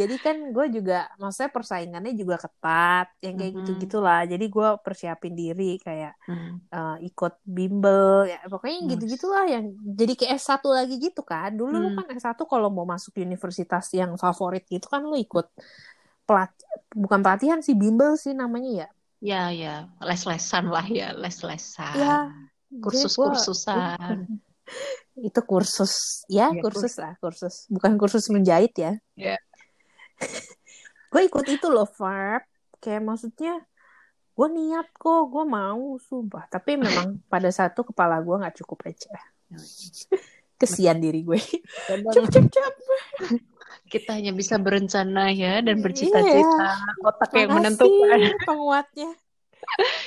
Jadi 0.00 0.14
kan 0.24 0.36
gue 0.54 0.66
juga, 0.76 0.94
maksudnya 1.20 1.50
persaingannya 1.56 2.12
juga 2.20 2.36
ketat, 2.44 3.06
yang 3.24 3.34
kayak 3.40 3.52
Mhm. 3.54 3.64
gitu-gitulah. 3.64 4.20
Jadi 4.32 4.44
gue 4.54 4.68
persiapin 4.84 5.32
diri 5.40 5.80
kayak 5.86 6.12
Hmm. 6.26 6.66
eh, 6.74 6.96
ikut 7.08 7.32
bimbel, 7.56 8.28
ya 8.32 8.38
pokoknya 8.52 8.78
Hmm. 8.80 8.88
gitu-gitulah 8.92 9.44
yang 9.54 9.64
jadi 10.00 10.12
kayak 10.18 10.32
S1 10.42 10.68
lagi 10.78 10.94
gitu 11.00 11.22
kan. 11.24 11.50
Dulu 11.58 11.74
lu 11.84 11.88
Hmm. 11.88 11.96
kan 11.96 12.06
S1 12.12 12.42
kalau 12.52 12.68
mau 12.76 12.84
masuk 12.84 13.12
universitas 13.26 13.86
yang 13.94 14.12
favorit 14.20 14.64
gitu 14.68 14.86
kan 14.92 15.00
lu 15.06 15.16
ikut 15.16 15.46
pelat 16.28 16.50
bukan 16.94 17.20
pelatihan 17.24 17.60
sih 17.66 17.74
bimbel 17.78 18.12
sih 18.20 18.34
namanya 18.34 18.70
ya 18.86 18.88
Ya, 19.30 19.42
ya, 19.62 19.74
les-lesan 20.08 20.64
lah 20.74 20.86
ya, 20.98 21.06
les-lesan. 21.22 21.98
ya 21.98 22.20
Kursus-kursusan. 22.82 24.16
itu 25.28 25.40
kursus 25.50 25.92
ya 26.28 26.52
Iya, 26.52 26.60
kursus 26.62 26.94
lah 27.02 27.12
kursus 27.22 27.54
bukan 27.72 27.92
kursus 28.00 28.28
menjahit 28.34 28.72
ya 28.76 28.92
Iya. 29.16 29.36
Gue 31.12 31.22
ikut 31.24 31.46
itu 31.48 31.66
loh 31.70 31.88
Fab 31.88 32.44
kayak 32.82 33.02
maksudnya 33.02 33.64
gue 34.36 34.48
niat 34.52 34.92
kok 34.92 35.22
gue 35.32 35.44
mau 35.48 35.96
sumpah. 35.96 36.44
Tapi 36.52 36.76
memang 36.76 37.16
pada 37.32 37.48
satu 37.48 37.88
kepala 37.88 38.20
gue 38.20 38.36
nggak 38.36 38.56
cukup 38.62 38.92
aja 38.92 39.16
kesian 40.60 41.00
diri 41.00 41.24
gue. 41.24 41.40
Kita 43.92 44.18
hanya 44.18 44.32
bisa 44.34 44.58
berencana 44.58 45.30
ya 45.30 45.60
dan 45.62 45.78
bercita-cita. 45.84 46.68
Otak 47.04 47.30
yang 47.36 47.60
menentukan. 47.60 48.34
penguatnya. 48.44 49.10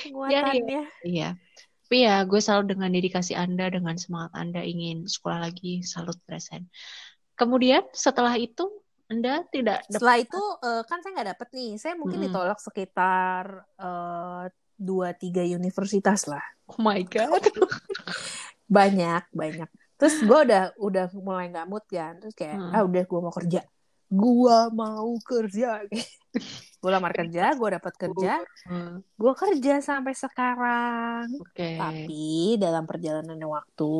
Penguatannya. 0.04 0.82
Iya. 1.06 1.38
Tapi 1.86 2.06
ya 2.06 2.22
gue 2.22 2.38
selalu 2.38 2.76
dengan 2.76 2.90
dedikasi 2.94 3.34
Anda, 3.34 3.66
dengan 3.66 3.98
semangat 3.98 4.30
Anda 4.38 4.62
ingin 4.62 5.10
sekolah 5.10 5.42
lagi, 5.42 5.82
salut 5.82 6.18
present. 6.22 6.70
Kemudian 7.34 7.82
setelah 7.90 8.38
itu 8.38 8.68
Anda 9.10 9.42
tidak 9.50 9.82
dapat 9.84 9.92
setelah 9.92 10.16
itu 10.22 10.42
eh, 10.62 10.82
kan 10.86 10.98
saya 11.02 11.12
nggak 11.18 11.28
dapet 11.34 11.48
nih. 11.50 11.70
Saya 11.76 11.94
mungkin 11.98 12.18
Mm-mm. 12.22 12.30
ditolak 12.30 12.58
sekitar 12.62 13.44
eh, 13.76 14.44
dua 14.78 15.08
tiga 15.12 15.42
universitas 15.44 16.30
lah. 16.30 16.42
Oh 16.70 16.78
my 16.78 17.02
god. 17.04 17.42
banyak 18.70 19.22
banyak. 19.34 19.68
Terus 19.98 20.14
gue 20.22 20.38
udah 20.46 20.64
udah 20.78 21.06
mulai 21.18 21.50
nggak 21.50 21.66
mood 21.68 21.84
kan. 21.90 22.16
Terus 22.22 22.32
kayak 22.32 22.56
Hmm. 22.56 22.72
ah 22.72 22.82
udah 22.86 23.02
gue 23.04 23.20
mau 23.20 23.34
kerja. 23.34 23.60
Gue 24.08 24.58
mau 24.72 25.10
kerja. 25.20 25.82
Gue 26.80 26.88
lamar 26.88 27.12
kerja 27.12 27.52
gue 27.52 27.68
dapat 27.76 27.92
kerja. 27.92 28.40
Hmm, 28.64 29.04
gue 29.04 29.32
kerja 29.36 29.84
sampai 29.84 30.16
sekarang. 30.16 31.28
Oke. 31.36 31.76
tapi 31.76 32.56
dalam 32.56 32.88
perjalanan 32.88 33.36
waktu 33.36 33.92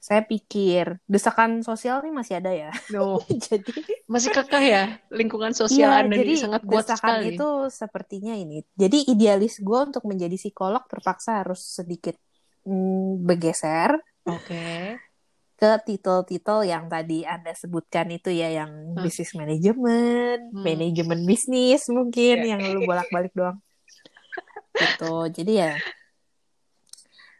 saya 0.00 0.24
pikir 0.24 0.96
desakan 1.04 1.60
sosial 1.60 2.00
nih 2.00 2.08
masih 2.10 2.34
ada 2.40 2.48
ya 2.50 2.72
No. 2.88 3.20
jadi 3.46 3.68
Masih 4.08 4.32
kekeh 4.32 4.64
ya 4.64 4.84
lingkungan 5.12 5.52
sosial 5.52 5.92
Iya, 5.92 6.02
Anda 6.02 6.16
jadi 6.16 6.32
ini 6.32 6.40
sangat 6.40 6.62
kuat 6.64 6.88
desakan 6.88 7.20
sekali. 7.20 7.36
itu 7.36 7.48
sepertinya 7.68 8.34
ini. 8.34 8.64
Jadi 8.74 8.98
idealis 9.06 9.60
gue 9.60 9.80
untuk 9.84 10.02
menjadi 10.02 10.34
psikolog 10.34 10.82
terpaksa 10.88 11.44
harus 11.44 11.60
sedikit 11.62 12.16
mm, 12.64 13.22
bergeser 13.22 14.00
Oke. 14.24 14.96
ke 15.54 15.70
titel-titel 15.84 16.64
yang 16.64 16.88
tadi 16.88 17.22
Anda 17.22 17.52
sebutkan 17.52 18.08
itu 18.08 18.32
ya, 18.32 18.48
yang 18.50 18.96
Hmm. 18.96 19.04
bisnis 19.04 19.36
manajemen, 19.36 20.48
Hmm. 20.50 20.64
manajemen 20.64 21.20
bisnis 21.22 21.84
mungkin, 21.86 22.40
Iya. 22.40 22.56
yang 22.56 22.60
lu 22.72 22.82
bolak-balik 22.82 23.30
doang. 23.30 23.60
Gitu. 24.80 25.12
Jadi 25.36 25.52
ya, 25.54 25.76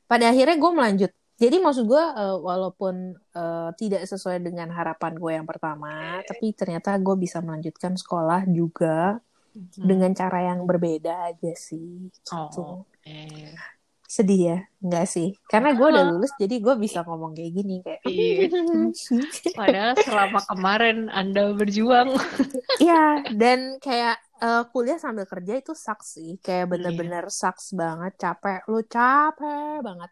pada 0.04 0.28
akhirnya 0.28 0.54
gue 0.54 0.70
melanjut. 0.70 1.12
Jadi 1.40 1.56
maksud 1.56 1.88
gue, 1.88 2.04
eh, 2.04 2.36
walaupun 2.36 2.94
eh, 3.16 3.70
tidak 3.74 4.04
sesuai 4.04 4.44
dengan 4.44 4.68
harapan 4.70 5.16
gue 5.16 5.32
yang 5.32 5.48
pertama, 5.48 6.20
tapi 6.22 6.52
ternyata 6.52 6.94
gue 6.96 7.16
bisa 7.16 7.40
melanjutkan 7.40 7.96
sekolah 7.96 8.44
juga 8.46 9.18
Hmm. 9.50 9.82
dengan 9.82 10.14
cara 10.14 10.46
yang 10.46 10.62
berbeda 10.62 11.26
aja 11.26 11.52
sih. 11.58 12.06
Gitu. 12.06 12.30
Oh, 12.30 12.86
oke. 12.86 13.18
Sedih 14.06 14.40
ya? 14.46 14.58
Enggak 14.78 15.10
sih. 15.10 15.34
Karena 15.46 15.74
gue 15.74 15.86
udah 15.86 16.06
lulus, 16.06 16.30
jadi 16.34 16.54
gue 16.58 16.74
bisa 16.78 17.02
ngomong 17.02 17.34
kayak 17.34 17.52
gini. 17.54 17.82
Kayak, 17.82 18.00
Iya. 18.06 18.46
Padahal 19.58 19.94
selama 19.98 20.40
kemarin 20.46 21.10
Anda 21.10 21.50
berjuang. 21.50 22.14
Iya, 22.78 23.26
dan 23.34 23.82
kayak 23.82 24.22
eh, 24.38 24.62
kuliah 24.70 25.02
sambil 25.02 25.26
kerja 25.26 25.58
itu 25.58 25.74
sucks 25.74 26.14
sih. 26.14 26.38
Kayak 26.38 26.70
bener-bener 26.70 27.26
sucks 27.26 27.74
banget, 27.74 28.14
capek. 28.16 28.62
Lu 28.70 28.86
capek 28.86 29.82
banget. 29.82 30.10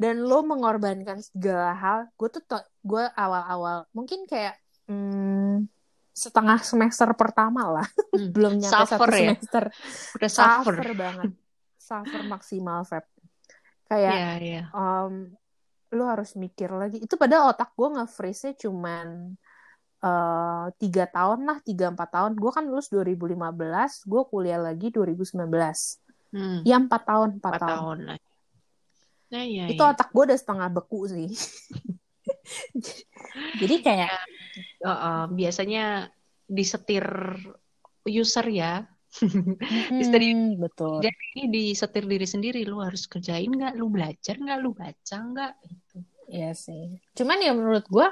Dan 0.00 0.24
lu 0.24 0.40
mengorbankan 0.40 1.20
segala 1.20 1.76
hal. 1.76 1.98
Gue 2.16 2.32
tuh, 2.32 2.40
gue 2.80 3.04
awal-awal, 3.12 3.84
mungkin 3.92 4.24
kayak 4.24 4.56
hmm, 4.88 5.68
setengah 6.10 6.64
semester 6.64 7.12
pertama 7.12 7.68
lah. 7.68 7.86
Hmm. 8.16 8.28
Belum 8.34 8.56
nyampe 8.56 8.72
satu 8.88 8.96
Suffer 8.96 9.10
ya? 9.12 9.18
semester. 9.36 9.64
Udah 10.16 10.30
suffer. 10.32 10.74
Suffer 10.80 10.92
banget. 10.96 11.30
Suffer 11.76 12.22
maksimal, 12.24 12.80
Feb. 12.88 13.04
Kayak, 13.84 14.14
Iya, 14.14 14.30
iya. 14.40 14.62
um, 14.72 15.28
lu 15.90 16.04
harus 16.06 16.32
mikir 16.32 16.70
lagi. 16.70 17.02
Itu 17.02 17.18
pada 17.18 17.44
otak 17.50 17.74
gue 17.74 17.88
nge-freeze-nya 17.98 18.54
cuman 18.56 19.34
eh, 20.00 20.66
tiga 20.78 21.04
tahun 21.10 21.44
lah, 21.44 21.58
tiga 21.60 21.90
empat 21.90 22.08
tahun. 22.08 22.32
Gue 22.38 22.54
kan 22.54 22.64
lulus 22.64 22.88
2015, 22.88 23.36
gue 24.06 24.22
kuliah 24.30 24.62
lagi 24.62 24.88
2019. 24.88 25.44
Hmm. 26.30 26.62
Ya 26.62 26.78
empat 26.78 27.02
tahun, 27.04 27.42
Empat 27.42 27.52
tahun. 27.58 27.68
tahun 27.68 27.98
lah. 28.06 28.18
Nah, 29.30 29.42
iya, 29.46 29.70
Itu 29.70 29.82
iya. 29.82 29.92
otak 29.94 30.10
gue 30.10 30.24
udah 30.26 30.38
setengah 30.38 30.68
beku 30.74 31.06
sih. 31.06 31.30
Jadi 33.62 33.76
kayak, 33.82 34.14
Uh, 34.80 34.90
uh, 34.90 35.22
biasanya 35.28 36.08
disetir 36.48 37.04
user 38.08 38.46
ya. 38.50 38.88
Hmm, 39.90 40.56
betul. 40.56 41.02
Jadi 41.02 41.50
disetir 41.50 42.06
diri 42.06 42.26
sendiri. 42.26 42.60
Lu 42.64 42.80
harus 42.80 43.04
kerjain 43.06 43.50
nggak? 43.50 43.74
Lu 43.76 43.90
belajar 43.90 44.38
nggak? 44.38 44.58
Lu 44.62 44.70
baca 44.72 45.16
nggak? 45.20 45.52
Gitu. 45.66 45.96
Iya 46.30 46.50
sih. 46.54 46.96
Cuman 47.18 47.42
ya 47.42 47.52
menurut 47.52 47.86
gue, 47.90 48.06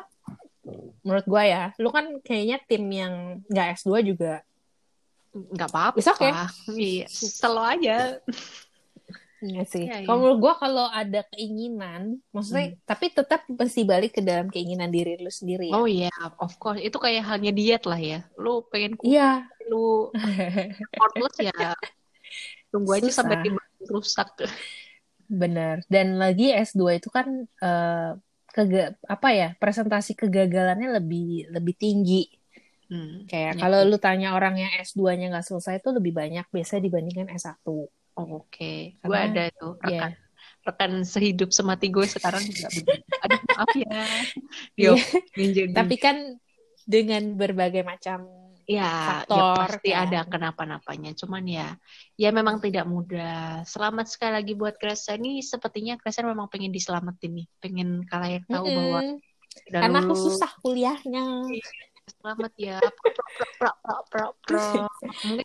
menurut 1.07 1.27
gue 1.27 1.43
ya, 1.47 1.71
lu 1.79 1.89
kan 1.95 2.19
kayaknya 2.21 2.59
tim 2.67 2.85
yang 2.91 3.15
nggak 3.47 3.79
S2 3.79 4.03
juga. 4.03 4.43
Nggak 5.33 5.69
apa-apa. 5.71 5.97
Okay. 6.03 6.33
Iya, 6.75 7.07
slow 7.09 7.63
aja. 7.65 8.19
Iya 9.39 9.63
sih. 9.63 9.87
Iya, 9.87 10.03
Kalau 10.03 10.19
iya. 10.19 10.23
menurut 10.27 10.39
gue 10.43 10.55
kalau 10.59 10.87
ada 10.91 11.21
keinginan, 11.31 12.03
maksudnya, 12.35 12.75
tapi 12.83 13.07
tetap 13.15 13.47
mesti 13.47 13.81
balik 13.87 14.19
ke 14.19 14.23
dalam 14.23 14.51
keinginan 14.51 14.91
diri 14.91 15.15
lu 15.19 15.31
sendiri 15.31 15.71
ya. 15.71 15.75
Oh 15.79 15.87
iya, 15.87 16.11
of 16.43 16.59
course. 16.59 16.83
Itu 16.83 16.99
kayak 16.99 17.23
halnya 17.23 17.55
diet 17.55 17.87
lah 17.87 18.01
ya. 18.03 18.27
Lu 18.35 18.67
pengen 18.67 18.99
kuat, 18.99 19.07
Iya. 19.07 19.47
lu 19.71 20.11
worthless 20.99 21.37
ya. 21.39 21.55
Tunggu 22.69 22.91
aja 22.99 23.07
Susah. 23.07 23.17
sampai 23.25 23.37
tiba 23.47 23.63
rusak. 23.87 24.29
Bener. 25.31 25.87
Dan 25.87 26.19
lagi 26.19 26.51
S2 26.51 26.99
itu 26.99 27.09
kan 27.09 27.27
eh, 27.47 28.11
kega 28.51 28.97
apa 29.07 29.29
ya? 29.31 29.49
Presentasi 29.55 30.19
kegagalannya 30.19 30.99
lebih 30.99 31.53
lebih 31.55 31.75
tinggi. 31.79 32.27
Hmm. 32.89 33.29
Kayak 33.29 33.55
Ya. 33.55 33.61
kalau 33.61 33.85
lu 33.85 34.01
tanya 34.01 34.33
orang 34.33 34.57
yang 34.57 34.73
S2-nya 34.81 35.29
nggak 35.29 35.45
selesai 35.45 35.79
itu 35.85 35.93
lebih 35.93 36.13
banyak 36.17 36.49
biasa 36.49 36.81
dibandingkan 36.81 37.29
S1. 37.29 37.63
Oh, 38.19 38.43
Oke, 38.43 38.99
gue 38.99 39.07
Karena- 39.07 39.31
ada 39.31 39.45
tuh 39.55 39.79
Iya. 39.81 39.87
rekan 39.87 40.13
rekan 40.67 40.93
sehidup 41.01 41.49
semati 41.49 41.89
gue 41.89 42.03
sekarang 42.05 42.43
juga 42.43 42.69
begitu. 42.69 42.93
Aduh 43.25 43.41
maaf 43.49 43.73
ya, 43.73 43.89
Iya. 44.77 44.91
Yo, 44.91 44.93
jadi 45.33 45.71
Tapi 45.73 45.97
kan 45.97 46.17
dengan 46.83 47.39
berbagai 47.39 47.87
macam 47.87 48.27
ya, 48.69 48.85
ya 48.85 48.93
faktor, 49.25 49.57
pasti 49.65 49.91
kan. 49.97 50.05
ada 50.05 50.21
kenapa-napanya. 50.29 51.17
Cuman 51.17 51.47
ya, 51.47 51.73
ya 52.17 52.29
memang 52.35 52.61
tidak 52.61 52.85
mudah. 52.85 53.65
Selamat 53.65 54.13
sekali 54.13 54.37
lagi 54.37 54.53
buat 54.53 54.77
Kresen 54.77 55.25
ini. 55.25 55.41
Sepertinya 55.41 55.97
Kresen 55.97 56.29
memang 56.29 56.53
pengen 56.53 56.69
diselamatin 56.69 57.33
nih, 57.33 57.47
pengen 57.65 58.05
kalayak 58.05 58.45
tahu 58.45 58.69
bahwa 58.69 59.01
Mm-mm. 59.01 59.17
udah 59.73 59.81
karena 59.81 59.99
aku 60.05 60.15
susah 60.19 60.51
kuliahnya. 60.61 61.49
Selamat 62.21 62.53
ya. 62.61 62.77
Pro, 62.81 62.93
pro, 62.93 63.25
pro, 63.57 63.73
pro, 63.81 63.97
pro, 64.05 64.27
pro. 64.45 64.65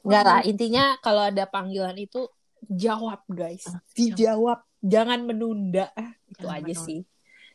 Enggak 0.04 0.24
lah, 0.28 0.40
intinya 0.44 0.96
kalau 1.00 1.28
ada 1.28 1.48
panggilan 1.48 1.96
itu 1.96 2.28
jawab 2.70 3.22
guys. 3.28 3.66
Ah, 3.68 3.80
Dijawab, 3.94 4.60
jangan 4.80 5.24
menunda. 5.24 5.92
Itu 6.30 6.46
Jangan 6.46 6.58
aja 6.60 6.74
menunda. 6.74 6.86
sih. 6.86 7.00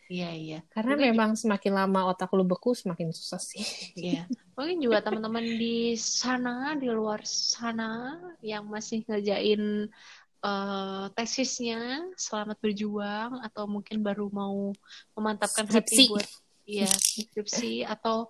Iya 0.08 0.30
iya. 0.32 0.58
Karena 0.72 0.96
Mungkin 0.96 1.08
memang 1.12 1.30
semakin 1.36 1.72
lama 1.76 2.08
otak 2.08 2.32
lu 2.32 2.40
beku, 2.40 2.72
semakin 2.72 3.12
susah 3.12 3.36
sih. 3.36 3.60
Iya, 3.92 4.24
mungkin 4.56 4.80
juga 4.80 5.04
teman-teman 5.04 5.44
di 5.44 5.92
sana, 6.00 6.72
di 6.80 6.88
luar 6.88 7.20
sana 7.28 8.16
yang 8.40 8.64
masih 8.64 9.04
ngerjain 9.04 9.92
eh, 10.40 11.06
tesisnya, 11.12 12.08
selamat 12.16 12.56
berjuang 12.56 13.44
atau 13.44 13.68
mungkin 13.68 14.00
baru 14.00 14.32
mau 14.32 14.72
memantapkan 15.12 15.68
Skripsi. 15.68 15.76
hati 15.76 16.04
buat 16.08 16.28
iya 16.68 16.88
skripsi 16.88 17.72
atau 17.84 18.28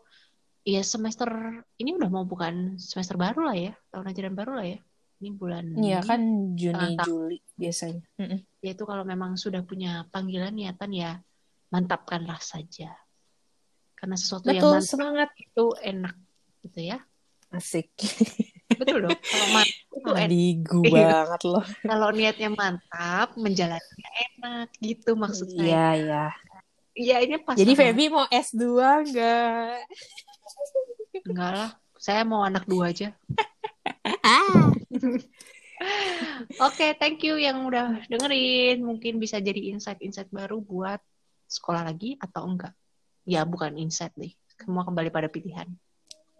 iya 0.62 0.82
semester 0.82 1.26
ini 1.74 1.94
udah 1.94 2.06
mau 2.06 2.22
bukan 2.22 2.74
semester 2.78 3.14
baru 3.14 3.46
lah 3.50 3.54
ya, 3.54 3.72
tahun 3.94 4.10
ajaran 4.10 4.34
baru 4.34 4.52
lah 4.58 4.66
ya. 4.66 4.78
Ini 5.18 5.30
bulan 5.34 5.64
Iya 5.74 5.98
kan 6.00 6.20
Juni, 6.54 6.94
Mantap. 6.94 7.06
Juli 7.06 7.38
biasanya. 7.54 8.02
Mm-mm. 8.16 8.38
Ya 8.58 8.70
itu 8.70 8.84
kalau 8.84 9.02
memang 9.02 9.34
sudah 9.34 9.62
punya 9.62 10.06
panggilan 10.08 10.54
niatan 10.54 10.90
ya 10.90 11.18
mantapkanlah 11.68 12.38
saja. 12.38 12.94
Karena 13.92 14.14
sesuatu 14.14 14.46
yang 14.46 14.62
Betul, 14.62 14.72
mantap 14.72 14.86
semangat. 14.88 15.28
itu 15.34 15.64
enak 15.76 16.14
gitu 16.62 16.80
ya. 16.80 16.98
Asik. 17.50 17.90
Betul 18.70 19.04
dong. 19.04 19.18
Kalau 19.18 19.46
mantap 19.56 19.74
itu 19.90 19.98
enak. 20.06 20.28
Ambigu 20.30 20.80
Iya. 20.86 21.02
banget 21.18 21.40
loh. 21.44 21.64
Kalau 21.82 22.08
niatnya 22.10 22.48
mantap, 22.48 23.28
menjalannya 23.34 24.08
enak 24.30 24.68
gitu 24.78 25.10
maksud 25.12 25.50
saya. 25.50 25.66
Iya, 25.66 25.86
iya. 25.98 26.24
Iya 26.94 27.16
ini 27.22 27.34
pas. 27.38 27.54
Jadi 27.54 27.72
sama- 27.74 27.80
Feby 27.84 28.04
mau 28.06 28.26
S2 28.28 28.62
enggak? 29.02 29.82
enggak 31.24 31.50
lah. 31.52 31.70
Saya 31.94 32.22
mau 32.22 32.46
anak 32.46 32.62
dua 32.64 32.94
aja. 32.94 33.10
Oke, 36.66 36.98
thank 36.98 37.22
you 37.22 37.38
yang 37.38 37.62
udah 37.66 38.02
dengerin. 38.10 38.82
Mungkin 38.82 39.22
bisa 39.22 39.38
jadi 39.38 39.70
insight-insight 39.74 40.30
baru 40.34 40.58
buat 40.58 40.98
sekolah 41.46 41.86
lagi 41.86 42.18
atau 42.18 42.44
enggak. 42.46 42.74
Ya, 43.28 43.44
bukan 43.44 43.76
insight 43.78 44.12
deh. 44.18 44.32
Semua 44.58 44.82
kembali 44.82 45.12
pada 45.14 45.30
pilihan. 45.30 45.68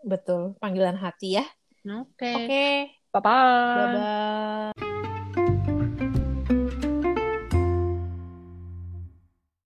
Betul, 0.03 0.59
panggilan 0.59 0.99
hati 0.99 1.39
ya. 1.39 1.47
Oke. 1.87 2.33
Oke, 2.35 2.67
Bye-bye. 3.15 3.75
bye-bye. 3.79 4.88